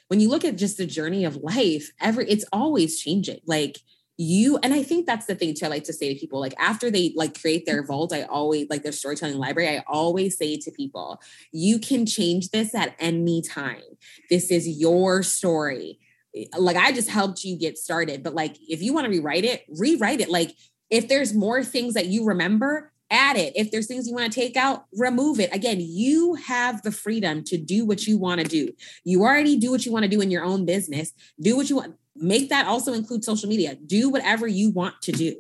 when 0.08 0.20
you 0.20 0.30
look 0.30 0.46
at 0.46 0.58
just 0.58 0.78
the 0.78 0.86
journey 0.86 1.26
of 1.26 1.38
life, 1.38 1.92
every 2.00 2.30
it's 2.30 2.46
always 2.52 3.00
changing. 3.00 3.40
Like 3.46 3.80
you 4.18 4.58
and 4.64 4.74
i 4.74 4.82
think 4.82 5.06
that's 5.06 5.28
the 5.28 5.36
thing 5.36 5.54
too 5.54 5.66
i 5.66 5.70
like 5.70 5.84
to 5.84 5.94
say 5.94 6.12
to 6.12 6.20
people 6.20 6.40
like 6.40 6.56
after 6.58 6.90
they 6.90 7.14
like 7.16 7.40
create 7.40 7.66
their 7.66 7.86
vault 7.86 8.12
i 8.12 8.24
always 8.24 8.68
like 8.70 8.82
their 8.82 8.92
storytelling 8.92 9.38
library 9.38 9.70
i 9.70 9.84
always 9.88 10.38
say 10.38 10.58
to 10.58 10.72
people 10.72 11.22
you 11.52 11.80
can 11.80 12.06
change 12.06 12.50
this 12.50 12.76
at 12.76 12.96
any 13.00 13.42
time. 13.42 13.82
This 14.30 14.52
is 14.52 14.68
your 14.68 15.24
story. 15.24 16.00
Eh, 16.36 16.46
like 16.58 16.78
i 16.78 16.92
just 16.92 17.10
helped 17.10 17.44
you 17.44 17.58
get 17.58 17.78
started 17.78 18.24
but 18.24 18.36
like 18.36 18.58
if 18.68 18.82
you 18.82 18.94
want 18.94 19.06
to 19.06 19.12
rewrite 19.12 19.46
it 19.46 19.66
rewrite 19.70 20.22
it. 20.22 20.30
Like 20.30 20.56
if 20.90 21.08
there's 21.08 21.34
more 21.34 21.64
things 21.64 21.94
that 21.94 22.08
you 22.08 22.26
remember 22.26 22.92
add 23.10 23.38
it. 23.38 23.54
If 23.56 23.72
there's 23.72 23.88
things 23.88 24.06
you 24.06 24.14
want 24.14 24.32
to 24.32 24.40
take 24.40 24.58
out 24.58 24.86
remove 24.94 25.40
it. 25.40 25.54
Again 25.56 25.78
you 25.80 26.36
have 26.36 26.82
the 26.82 26.92
freedom 26.92 27.44
to 27.46 27.58
do 27.58 27.86
what 27.86 28.06
you 28.06 28.18
want 28.18 28.42
to 28.42 28.48
do. 28.48 28.74
You 29.06 29.24
already 29.24 29.58
do 29.58 29.72
what 29.72 29.86
you 29.86 29.92
want 29.92 30.04
to 30.04 30.10
do 30.10 30.22
in 30.22 30.30
your 30.30 30.44
own 30.44 30.66
business. 30.66 31.14
Do 31.40 31.56
what 31.56 31.70
you 31.70 31.78
want 31.78 31.96
make 32.20 32.50
that 32.50 32.68
also 32.68 32.94
include 32.94 33.24
social 33.24 33.50
media. 33.50 33.76
Do 33.76 34.10
whatever 34.10 34.48
you 34.48 34.72
want 34.72 35.02
to 35.04 35.12
do. 35.12 35.36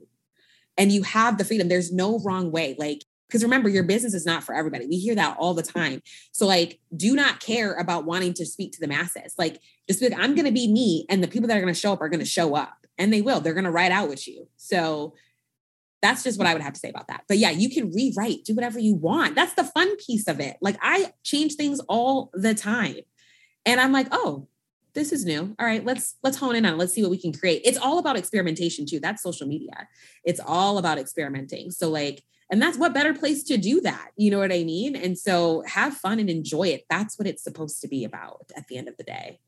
And 0.77 0.91
you 0.91 1.03
have 1.03 1.37
the 1.37 1.45
freedom. 1.45 1.67
There's 1.67 1.91
no 1.91 2.19
wrong 2.19 2.51
way. 2.51 2.75
Like, 2.77 3.03
because 3.27 3.43
remember, 3.43 3.67
your 3.67 3.83
business 3.83 4.13
is 4.13 4.25
not 4.25 4.43
for 4.43 4.55
everybody. 4.55 4.85
We 4.85 4.97
hear 4.97 5.15
that 5.15 5.35
all 5.37 5.53
the 5.53 5.63
time. 5.63 6.01
So, 6.31 6.45
like, 6.45 6.79
do 6.95 7.13
not 7.15 7.39
care 7.39 7.73
about 7.73 8.05
wanting 8.05 8.33
to 8.35 8.45
speak 8.45 8.71
to 8.73 8.79
the 8.79 8.87
masses. 8.87 9.33
Like, 9.37 9.59
just 9.87 10.01
like, 10.01 10.13
I'm 10.17 10.33
going 10.33 10.45
to 10.45 10.51
be 10.51 10.71
me, 10.71 11.05
and 11.09 11.21
the 11.21 11.27
people 11.27 11.47
that 11.47 11.57
are 11.57 11.61
going 11.61 11.73
to 11.73 11.79
show 11.79 11.93
up 11.93 12.01
are 12.01 12.09
going 12.09 12.21
to 12.21 12.25
show 12.25 12.55
up, 12.55 12.85
and 12.97 13.11
they 13.11 13.21
will. 13.21 13.41
They're 13.41 13.53
going 13.53 13.65
to 13.65 13.71
ride 13.71 13.91
out 13.91 14.07
with 14.07 14.27
you. 14.27 14.47
So, 14.55 15.13
that's 16.01 16.23
just 16.23 16.37
what 16.37 16.47
I 16.47 16.53
would 16.53 16.61
have 16.61 16.73
to 16.73 16.79
say 16.79 16.89
about 16.89 17.07
that. 17.07 17.23
But 17.27 17.37
yeah, 17.37 17.49
you 17.49 17.69
can 17.69 17.91
rewrite, 17.91 18.45
do 18.45 18.53
whatever 18.53 18.79
you 18.79 18.95
want. 18.95 19.35
That's 19.35 19.55
the 19.55 19.63
fun 19.63 19.95
piece 19.97 20.27
of 20.27 20.39
it. 20.39 20.57
Like, 20.61 20.77
I 20.81 21.11
change 21.23 21.55
things 21.55 21.79
all 21.89 22.29
the 22.33 22.53
time. 22.53 22.97
And 23.65 23.81
I'm 23.81 23.91
like, 23.91 24.07
oh, 24.11 24.47
this 24.97 25.11
is 25.11 25.25
new. 25.25 25.55
All 25.59 25.65
right, 25.65 25.85
let's 25.85 26.15
let's 26.23 26.37
hone 26.37 26.55
in 26.55 26.65
on 26.65 26.73
it. 26.73 26.77
Let's 26.77 26.91
see 26.91 27.03
what 27.03 27.11
we 27.11 27.21
can 27.21 27.31
create. 27.31 27.61
It's 27.63 27.77
all 27.77 27.99
about 27.99 28.17
experimentation 28.17 28.87
too. 28.87 28.99
That's 28.99 29.21
social 29.21 29.47
media. 29.47 29.87
It's 30.25 30.39
all 30.43 30.79
about 30.79 30.97
experimenting. 30.97 31.69
So 31.69 31.89
like 31.89 32.23
and 32.49 32.61
that's 32.61 32.77
what 32.77 32.93
better 32.93 33.13
place 33.13 33.43
to 33.43 33.57
do 33.57 33.81
that. 33.81 34.09
You 34.15 34.31
know 34.31 34.39
what 34.39 34.53
I 34.53 34.63
mean? 34.63 34.95
And 34.95 35.17
so 35.17 35.63
have 35.67 35.93
fun 35.93 36.19
and 36.19 36.29
enjoy 36.29 36.69
it. 36.69 36.85
That's 36.89 37.19
what 37.19 37.27
it's 37.27 37.43
supposed 37.43 37.81
to 37.81 37.87
be 37.87 38.05
about 38.05 38.49
at 38.55 38.67
the 38.67 38.77
end 38.77 38.87
of 38.87 38.97
the 38.97 39.03
day. 39.03 39.39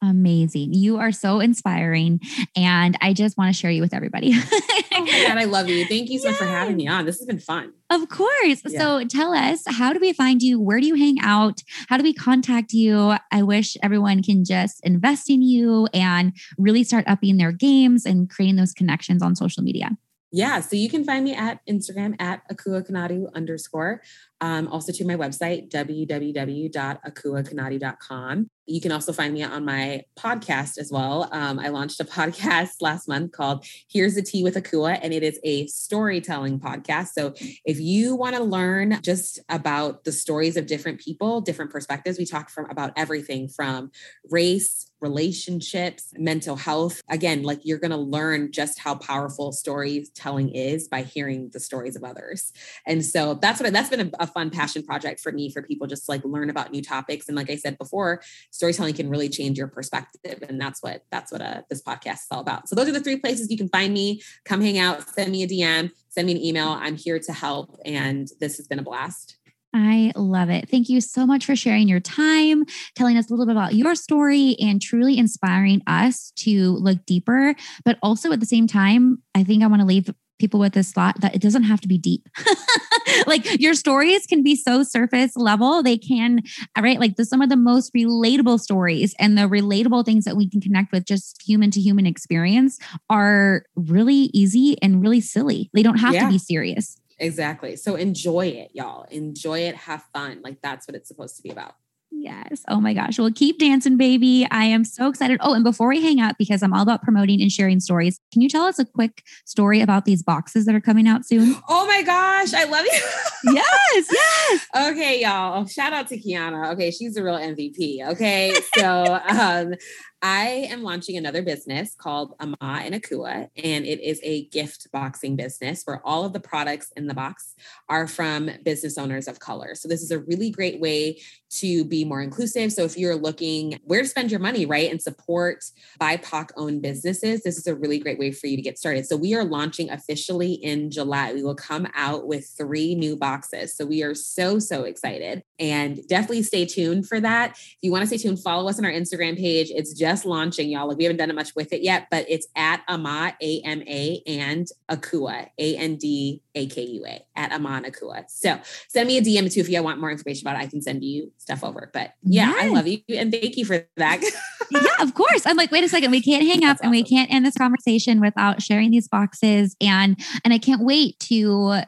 Amazing. 0.00 0.74
You 0.74 0.98
are 0.98 1.10
so 1.10 1.40
inspiring. 1.40 2.20
And 2.54 2.96
I 3.00 3.12
just 3.12 3.36
want 3.36 3.52
to 3.52 3.58
share 3.58 3.70
you 3.70 3.82
with 3.82 3.92
everybody. 3.92 4.32
oh 4.34 5.04
my 5.04 5.24
God, 5.26 5.38
I 5.38 5.44
love 5.44 5.68
you. 5.68 5.84
Thank 5.86 6.08
you 6.08 6.18
so 6.18 6.28
much 6.28 6.38
for 6.38 6.44
having 6.44 6.76
me 6.76 6.86
on. 6.86 7.04
This 7.04 7.18
has 7.18 7.26
been 7.26 7.40
fun. 7.40 7.72
Of 7.90 8.08
course. 8.08 8.62
Yeah. 8.66 8.78
So 8.78 9.04
tell 9.04 9.34
us, 9.34 9.62
how 9.66 9.92
do 9.92 9.98
we 9.98 10.12
find 10.12 10.40
you? 10.40 10.60
Where 10.60 10.80
do 10.80 10.86
you 10.86 10.94
hang 10.94 11.16
out? 11.20 11.62
How 11.88 11.96
do 11.96 12.04
we 12.04 12.12
contact 12.12 12.72
you? 12.72 13.16
I 13.32 13.42
wish 13.42 13.76
everyone 13.82 14.22
can 14.22 14.44
just 14.44 14.80
invest 14.84 15.28
in 15.30 15.42
you 15.42 15.88
and 15.92 16.32
really 16.58 16.84
start 16.84 17.04
upping 17.08 17.36
their 17.36 17.52
games 17.52 18.06
and 18.06 18.30
creating 18.30 18.56
those 18.56 18.72
connections 18.72 19.22
on 19.22 19.34
social 19.34 19.62
media. 19.62 19.96
Yeah, 20.30 20.60
so 20.60 20.76
you 20.76 20.90
can 20.90 21.04
find 21.04 21.24
me 21.24 21.34
at 21.34 21.60
Instagram 21.66 22.14
at 22.20 22.46
Akua 22.52 22.86
Konadu 22.86 23.32
underscore. 23.34 24.02
Um, 24.40 24.68
also 24.68 24.92
to 24.92 25.04
my 25.04 25.16
website, 25.16 25.68
www.akuakonadu.com. 25.70 28.50
You 28.66 28.80
can 28.82 28.92
also 28.92 29.14
find 29.14 29.32
me 29.32 29.42
on 29.42 29.64
my 29.64 30.02
podcast 30.18 30.76
as 30.78 30.92
well. 30.92 31.30
Um, 31.32 31.58
I 31.58 31.68
launched 31.68 32.00
a 32.00 32.04
podcast 32.04 32.80
last 32.80 33.08
month 33.08 33.32
called 33.32 33.64
Here's 33.90 34.14
the 34.14 34.20
Tea 34.22 34.42
with 34.42 34.56
Akua, 34.56 34.98
and 35.02 35.14
it 35.14 35.22
is 35.22 35.40
a 35.42 35.66
storytelling 35.66 36.60
podcast. 36.60 37.08
So 37.08 37.34
if 37.64 37.80
you 37.80 38.14
want 38.14 38.36
to 38.36 38.42
learn 38.42 39.00
just 39.02 39.40
about 39.48 40.04
the 40.04 40.12
stories 40.12 40.56
of 40.56 40.66
different 40.66 41.00
people, 41.00 41.40
different 41.40 41.70
perspectives, 41.70 42.18
we 42.18 42.26
talk 42.26 42.50
from 42.50 42.68
about 42.70 42.92
everything 42.96 43.48
from 43.48 43.90
race, 44.30 44.88
relationships, 45.00 46.12
mental 46.16 46.56
health. 46.56 47.02
Again, 47.08 47.42
like 47.42 47.60
you're 47.62 47.78
going 47.78 47.92
to 47.92 47.96
learn 47.96 48.52
just 48.52 48.80
how 48.80 48.96
powerful 48.96 49.52
storytelling 49.52 50.50
is 50.50 50.88
by 50.88 51.02
hearing 51.02 51.50
the 51.52 51.60
stories 51.60 51.96
of 51.96 52.04
others. 52.04 52.52
And 52.86 53.04
so 53.04 53.34
that's 53.34 53.60
what 53.60 53.68
I, 53.68 53.70
that's 53.70 53.90
been 53.90 54.12
a, 54.18 54.24
a, 54.24 54.26
fun 54.28 54.50
passion 54.50 54.82
project 54.82 55.20
for 55.20 55.32
me 55.32 55.50
for 55.50 55.62
people 55.62 55.86
just 55.86 56.08
like 56.08 56.24
learn 56.24 56.50
about 56.50 56.72
new 56.72 56.82
topics. 56.82 57.28
And 57.28 57.36
like 57.36 57.50
I 57.50 57.56
said 57.56 57.78
before, 57.78 58.22
storytelling 58.50 58.94
can 58.94 59.10
really 59.10 59.28
change 59.28 59.58
your 59.58 59.68
perspective, 59.68 60.42
and 60.48 60.60
that's 60.60 60.82
what 60.82 61.04
that's 61.10 61.32
what 61.32 61.40
uh, 61.40 61.62
this 61.68 61.82
podcast 61.82 62.14
is 62.14 62.26
all 62.30 62.40
about. 62.40 62.68
So 62.68 62.76
those 62.76 62.88
are 62.88 62.92
the 62.92 63.00
three 63.00 63.18
places 63.18 63.50
you 63.50 63.56
can 63.56 63.68
find 63.68 63.92
me. 63.92 64.22
Come 64.44 64.60
hang 64.60 64.78
out, 64.78 65.08
send 65.08 65.32
me 65.32 65.42
a 65.42 65.48
DM, 65.48 65.90
send 66.08 66.26
me 66.26 66.32
an 66.32 66.42
email. 66.42 66.68
I'm 66.68 66.96
here 66.96 67.18
to 67.18 67.32
help, 67.32 67.76
and 67.84 68.28
this 68.40 68.56
has 68.56 68.66
been 68.66 68.78
a 68.78 68.82
blast. 68.82 69.38
I 69.74 70.12
love 70.16 70.48
it. 70.48 70.68
Thank 70.68 70.88
you 70.88 71.00
so 71.00 71.26
much 71.26 71.44
for 71.44 71.54
sharing 71.54 71.88
your 71.88 72.00
time, 72.00 72.64
telling 72.94 73.18
us 73.18 73.28
a 73.28 73.32
little 73.32 73.44
bit 73.44 73.52
about 73.52 73.74
your 73.74 73.94
story, 73.94 74.56
and 74.60 74.80
truly 74.80 75.18
inspiring 75.18 75.82
us 75.86 76.32
to 76.36 76.72
look 76.72 77.04
deeper. 77.04 77.54
But 77.84 77.98
also 78.02 78.32
at 78.32 78.40
the 78.40 78.46
same 78.46 78.66
time, 78.66 79.22
I 79.34 79.44
think 79.44 79.62
I 79.62 79.66
want 79.66 79.80
to 79.80 79.86
leave 79.86 80.10
people 80.38 80.60
with 80.60 80.72
this 80.72 80.92
thought 80.92 81.20
that 81.20 81.34
it 81.34 81.40
doesn't 81.40 81.64
have 81.64 81.80
to 81.80 81.88
be 81.88 81.98
deep. 81.98 82.28
like 83.26 83.60
your 83.60 83.74
stories 83.74 84.26
can 84.26 84.42
be 84.42 84.56
so 84.56 84.82
surface 84.82 85.36
level. 85.36 85.82
They 85.82 85.98
can, 85.98 86.40
uh, 86.76 86.82
right? 86.82 87.00
Like 87.00 87.16
the, 87.16 87.24
some 87.24 87.42
of 87.42 87.48
the 87.48 87.56
most 87.56 87.92
relatable 87.94 88.60
stories 88.60 89.14
and 89.18 89.36
the 89.36 89.42
relatable 89.42 90.04
things 90.04 90.24
that 90.24 90.36
we 90.36 90.48
can 90.48 90.60
connect 90.60 90.92
with 90.92 91.04
just 91.04 91.42
human 91.42 91.70
to 91.72 91.80
human 91.80 92.06
experience 92.06 92.78
are 93.10 93.64
really 93.76 94.30
easy 94.32 94.76
and 94.82 95.02
really 95.02 95.20
silly. 95.20 95.70
They 95.74 95.82
don't 95.82 95.98
have 95.98 96.14
yeah. 96.14 96.26
to 96.26 96.28
be 96.30 96.38
serious. 96.38 96.96
Exactly. 97.18 97.76
So 97.76 97.96
enjoy 97.96 98.46
it, 98.46 98.70
y'all. 98.74 99.04
Enjoy 99.10 99.60
it. 99.60 99.74
Have 99.74 100.04
fun. 100.12 100.40
Like 100.42 100.60
that's 100.62 100.86
what 100.86 100.94
it's 100.94 101.08
supposed 101.08 101.36
to 101.36 101.42
be 101.42 101.50
about. 101.50 101.74
Yes. 102.10 102.62
Oh 102.68 102.80
my 102.80 102.94
gosh. 102.94 103.18
Well, 103.18 103.30
keep 103.32 103.58
dancing, 103.58 103.96
baby. 103.96 104.46
I 104.50 104.64
am 104.64 104.84
so 104.84 105.08
excited. 105.08 105.38
Oh, 105.40 105.54
and 105.54 105.62
before 105.62 105.88
we 105.88 106.02
hang 106.02 106.20
up, 106.20 106.36
because 106.38 106.62
I'm 106.62 106.72
all 106.72 106.82
about 106.82 107.02
promoting 107.02 107.40
and 107.40 107.50
sharing 107.50 107.80
stories, 107.80 108.18
can 108.32 108.42
you 108.42 108.48
tell 108.48 108.64
us 108.64 108.78
a 108.78 108.84
quick 108.84 109.22
story 109.44 109.80
about 109.80 110.04
these 110.04 110.22
boxes 110.22 110.64
that 110.66 110.74
are 110.74 110.80
coming 110.80 111.06
out 111.06 111.24
soon? 111.24 111.56
Oh 111.68 111.86
my 111.86 112.02
gosh. 112.02 112.54
I 112.54 112.64
love 112.64 112.84
you. 112.84 113.52
yes. 113.54 114.08
Yes. 114.10 114.66
okay, 114.76 115.20
y'all. 115.20 115.66
Shout 115.66 115.92
out 115.92 116.08
to 116.08 116.18
Kiana. 116.18 116.72
Okay. 116.72 116.90
She's 116.90 117.16
a 117.16 117.22
real 117.22 117.38
MVP. 117.38 118.06
Okay. 118.12 118.54
So, 118.76 119.20
um, 119.28 119.74
I 120.20 120.66
am 120.70 120.82
launching 120.82 121.16
another 121.16 121.42
business 121.42 121.94
called 121.94 122.34
Ama 122.40 122.56
and 122.60 122.94
Akua, 122.94 123.48
and 123.56 123.86
it 123.86 124.00
is 124.00 124.20
a 124.24 124.46
gift 124.46 124.88
boxing 124.92 125.36
business 125.36 125.82
where 125.84 126.04
all 126.04 126.24
of 126.24 126.32
the 126.32 126.40
products 126.40 126.90
in 126.96 127.06
the 127.06 127.14
box 127.14 127.54
are 127.88 128.08
from 128.08 128.50
business 128.64 128.98
owners 128.98 129.28
of 129.28 129.38
color. 129.38 129.76
So, 129.76 129.86
this 129.86 130.02
is 130.02 130.10
a 130.10 130.18
really 130.18 130.50
great 130.50 130.80
way 130.80 131.20
to 131.50 131.84
be 131.84 132.04
more 132.04 132.20
inclusive. 132.20 132.72
So, 132.72 132.82
if 132.82 132.98
you're 132.98 133.14
looking 133.14 133.78
where 133.84 134.02
to 134.02 134.08
spend 134.08 134.32
your 134.32 134.40
money, 134.40 134.66
right, 134.66 134.90
and 134.90 135.00
support 135.00 135.64
BIPOC 136.00 136.50
owned 136.56 136.82
businesses, 136.82 137.42
this 137.42 137.56
is 137.56 137.68
a 137.68 137.76
really 137.76 138.00
great 138.00 138.18
way 138.18 138.32
for 138.32 138.48
you 138.48 138.56
to 138.56 138.62
get 138.62 138.76
started. 138.76 139.06
So, 139.06 139.16
we 139.16 139.34
are 139.34 139.44
launching 139.44 139.88
officially 139.88 140.54
in 140.54 140.90
July. 140.90 141.32
We 141.32 141.44
will 141.44 141.54
come 141.54 141.86
out 141.94 142.26
with 142.26 142.52
three 142.58 142.96
new 142.96 143.16
boxes. 143.16 143.76
So, 143.76 143.86
we 143.86 144.02
are 144.02 144.16
so, 144.16 144.58
so 144.58 144.82
excited 144.82 145.44
and 145.58 146.06
definitely 146.06 146.42
stay 146.42 146.64
tuned 146.64 147.06
for 147.06 147.20
that. 147.20 147.52
If 147.52 147.76
you 147.82 147.90
want 147.90 148.02
to 148.02 148.06
stay 148.06 148.18
tuned, 148.18 148.40
follow 148.40 148.68
us 148.68 148.78
on 148.78 148.84
our 148.84 148.90
Instagram 148.90 149.36
page. 149.36 149.70
It's 149.70 149.92
just 149.92 150.24
launching, 150.24 150.70
y'all. 150.70 150.88
Like 150.88 150.98
we 150.98 151.04
haven't 151.04 151.16
done 151.16 151.30
it 151.30 151.36
much 151.36 151.54
with 151.54 151.72
it 151.72 151.82
yet, 151.82 152.08
but 152.10 152.26
it's 152.28 152.46
at 152.56 152.82
Ama, 152.88 153.36
A 153.40 153.60
M 153.62 153.82
A, 153.82 154.22
and 154.26 154.66
Akua, 154.90 155.48
A 155.58 155.76
N 155.76 155.96
D 155.96 156.42
A 156.54 156.66
K 156.66 156.82
U 156.82 157.06
A, 157.06 157.24
at 157.36 157.52
Ama 157.52 157.82
Akua. 157.84 158.24
So 158.28 158.58
send 158.88 159.08
me 159.08 159.18
a 159.18 159.22
DM 159.22 159.52
too 159.52 159.60
if 159.60 159.68
you 159.68 159.82
want 159.82 160.00
more 160.00 160.10
information 160.10 160.46
about 160.46 160.60
it. 160.60 160.64
I 160.64 160.66
can 160.66 160.82
send 160.82 161.04
you 161.04 161.32
stuff 161.38 161.64
over. 161.64 161.90
But 161.92 162.14
yeah, 162.22 162.50
yes. 162.50 162.64
I 162.64 162.68
love 162.68 162.86
you 162.86 163.00
and 163.10 163.32
thank 163.32 163.56
you 163.56 163.64
for 163.64 163.86
that. 163.96 164.22
yeah, 164.70 164.80
of 165.00 165.14
course. 165.14 165.46
I'm 165.46 165.56
like, 165.56 165.70
wait 165.70 165.84
a 165.84 165.88
second, 165.88 166.10
we 166.10 166.22
can't 166.22 166.46
hang 166.46 166.64
up 166.64 166.78
and 166.82 166.90
we 166.90 167.02
can't 167.02 167.32
end 167.32 167.44
this 167.44 167.56
conversation 167.56 168.20
without 168.20 168.62
sharing 168.62 168.90
these 168.90 169.08
boxes. 169.08 169.76
And 169.80 170.18
and 170.44 170.52
I 170.52 170.58
can't 170.58 170.82
wait 170.84 171.18
to 171.20 171.82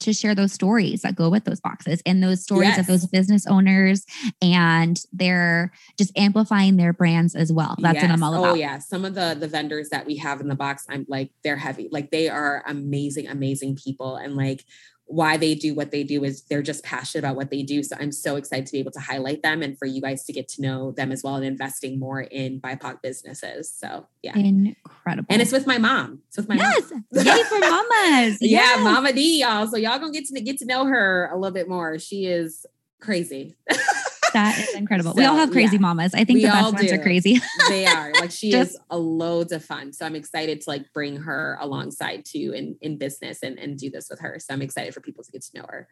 to 0.00 0.12
share 0.12 0.34
those 0.34 0.52
stories 0.52 1.02
that 1.02 1.16
go 1.16 1.30
with 1.30 1.44
those 1.44 1.60
boxes 1.60 2.02
and 2.04 2.22
those 2.22 2.42
stories 2.42 2.68
yes. 2.68 2.78
of 2.78 2.86
those 2.86 3.06
business 3.06 3.46
owners 3.46 4.04
and 4.42 5.00
they're 5.12 5.72
just 5.98 6.16
amplifying 6.18 6.76
their 6.76 6.92
brands 6.92 7.34
as 7.34 7.52
well. 7.52 7.76
That's 7.78 7.94
yes. 7.94 8.04
what 8.04 8.10
I'm 8.10 8.22
all 8.22 8.34
oh, 8.34 8.38
about. 8.38 8.50
Oh 8.52 8.54
yeah. 8.54 8.78
Some 8.78 9.04
of 9.04 9.14
the 9.14 9.36
the 9.38 9.48
vendors 9.48 9.88
that 9.90 10.06
we 10.06 10.16
have 10.16 10.40
in 10.40 10.48
the 10.48 10.54
box, 10.54 10.84
I'm 10.88 11.06
like, 11.08 11.30
they're 11.42 11.56
heavy. 11.56 11.88
Like 11.90 12.10
they 12.10 12.28
are 12.28 12.62
amazing, 12.66 13.28
amazing 13.28 13.76
people. 13.76 14.16
And 14.16 14.36
like 14.36 14.64
why 15.06 15.36
they 15.36 15.54
do 15.54 15.74
what 15.74 15.92
they 15.92 16.02
do 16.02 16.24
is 16.24 16.42
they're 16.42 16.62
just 16.62 16.82
passionate 16.82 17.24
about 17.24 17.36
what 17.36 17.50
they 17.50 17.62
do. 17.62 17.82
So 17.82 17.96
I'm 17.98 18.10
so 18.10 18.36
excited 18.36 18.66
to 18.66 18.72
be 18.72 18.80
able 18.80 18.90
to 18.92 19.00
highlight 19.00 19.42
them 19.42 19.62
and 19.62 19.78
for 19.78 19.86
you 19.86 20.00
guys 20.00 20.24
to 20.24 20.32
get 20.32 20.48
to 20.48 20.62
know 20.62 20.92
them 20.92 21.12
as 21.12 21.22
well 21.22 21.36
and 21.36 21.44
investing 21.44 21.98
more 21.98 22.22
in 22.22 22.60
BIPOC 22.60 23.02
businesses. 23.02 23.72
So 23.72 24.06
yeah. 24.22 24.36
Incredible. 24.36 25.26
And 25.30 25.40
it's 25.40 25.52
with 25.52 25.66
my 25.66 25.78
mom. 25.78 26.22
It's 26.28 26.36
with 26.36 26.48
my 26.48 26.56
yes. 26.56 26.90
mom. 26.90 27.04
Yay 27.12 27.42
for 27.44 27.58
mamas. 27.60 28.38
yeah, 28.40 28.76
Mama 28.80 29.12
D, 29.12 29.40
y'all. 29.40 29.66
So 29.68 29.76
y'all 29.76 29.98
gonna 29.98 30.12
get 30.12 30.26
to 30.26 30.40
get 30.40 30.58
to 30.58 30.66
know 30.66 30.84
her 30.86 31.30
a 31.32 31.36
little 31.36 31.54
bit 31.54 31.68
more. 31.68 31.98
She 31.98 32.26
is 32.26 32.66
crazy. 33.00 33.54
That 34.36 34.58
is 34.58 34.74
incredible. 34.74 35.12
So, 35.12 35.16
we 35.16 35.24
all 35.24 35.36
have 35.36 35.50
crazy 35.50 35.76
yeah. 35.76 35.80
mamas. 35.80 36.12
I 36.12 36.24
think 36.24 36.36
we 36.36 36.42
the 36.42 36.48
best 36.48 36.74
ones 36.74 36.90
do. 36.90 36.94
are 36.94 37.02
crazy. 37.02 37.40
they 37.70 37.86
are. 37.86 38.12
Like 38.12 38.30
she 38.30 38.50
Just, 38.50 38.72
is 38.72 38.78
a 38.90 38.98
loads 38.98 39.50
of 39.50 39.64
fun. 39.64 39.94
So 39.94 40.04
I'm 40.04 40.14
excited 40.14 40.60
to 40.60 40.70
like 40.70 40.92
bring 40.92 41.16
her 41.16 41.56
alongside 41.58 42.26
too 42.26 42.52
in, 42.54 42.76
in 42.82 42.98
business 42.98 43.42
and, 43.42 43.58
and 43.58 43.78
do 43.78 43.88
this 43.88 44.08
with 44.10 44.20
her. 44.20 44.38
So 44.38 44.52
I'm 44.52 44.60
excited 44.60 44.92
for 44.92 45.00
people 45.00 45.24
to 45.24 45.32
get 45.32 45.40
to 45.42 45.58
know 45.58 45.64
her. 45.70 45.88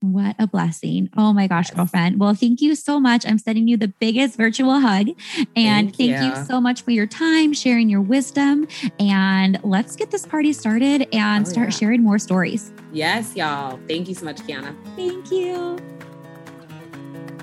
What 0.00 0.36
a 0.38 0.46
blessing. 0.46 1.08
Oh 1.16 1.32
my 1.32 1.46
gosh, 1.46 1.70
girlfriend. 1.70 2.20
Well, 2.20 2.34
thank 2.34 2.60
you 2.60 2.74
so 2.74 3.00
much. 3.00 3.24
I'm 3.26 3.38
sending 3.38 3.66
you 3.66 3.78
the 3.78 3.88
biggest 3.88 4.36
virtual 4.36 4.78
hug. 4.78 5.08
And 5.56 5.94
thank, 5.94 5.96
thank 5.96 6.22
you. 6.22 6.38
you. 6.38 6.44
so 6.44 6.60
much 6.60 6.82
for 6.82 6.90
your 6.90 7.06
time, 7.06 7.54
sharing 7.54 7.88
your 7.88 8.02
wisdom. 8.02 8.68
And 9.00 9.58
let's 9.64 9.96
get 9.96 10.10
this 10.10 10.26
party 10.26 10.52
started 10.52 11.08
and 11.14 11.46
oh, 11.46 11.50
start 11.50 11.68
yeah. 11.68 11.78
sharing 11.78 12.02
more 12.02 12.18
stories. 12.18 12.72
Yes, 12.92 13.34
y'all. 13.34 13.80
Thank 13.88 14.08
you 14.08 14.14
so 14.14 14.26
much, 14.26 14.36
Kiana. 14.42 14.76
Thank 14.96 15.30
you. 15.30 15.78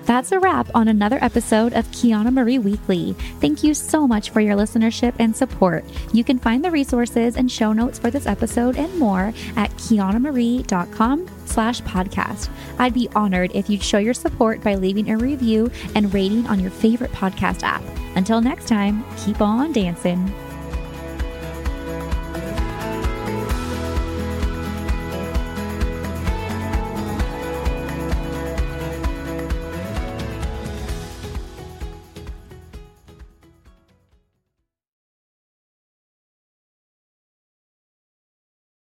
That's 0.05 0.31
a 0.31 0.39
wrap 0.39 0.69
on 0.75 0.87
another 0.87 1.17
episode 1.21 1.73
of 1.73 1.87
Kiana 1.87 2.31
Marie 2.31 2.59
Weekly. 2.59 3.13
Thank 3.39 3.63
you 3.63 3.73
so 3.73 4.07
much 4.07 4.31
for 4.31 4.41
your 4.41 4.55
listenership 4.55 5.13
and 5.17 5.35
support. 5.35 5.85
You 6.11 6.23
can 6.23 6.39
find 6.39 6.63
the 6.63 6.71
resources 6.71 7.37
and 7.37 7.51
show 7.51 7.71
notes 7.71 7.99
for 7.99 8.11
this 8.11 8.27
episode 8.27 8.77
and 8.77 8.97
more 8.99 9.33
at 9.55 9.71
kianamarie.com 9.71 11.27
slash 11.45 11.81
podcast. 11.83 12.49
I'd 12.79 12.93
be 12.93 13.09
honored 13.15 13.51
if 13.53 13.69
you'd 13.69 13.83
show 13.83 13.97
your 13.97 14.13
support 14.13 14.61
by 14.61 14.75
leaving 14.75 15.09
a 15.09 15.17
review 15.17 15.71
and 15.95 16.13
rating 16.13 16.47
on 16.47 16.59
your 16.59 16.71
favorite 16.71 17.11
podcast 17.11 17.63
app. 17.63 17.83
Until 18.15 18.41
next 18.41 18.67
time, 18.67 19.05
keep 19.17 19.41
on 19.41 19.71
dancing. 19.71 20.33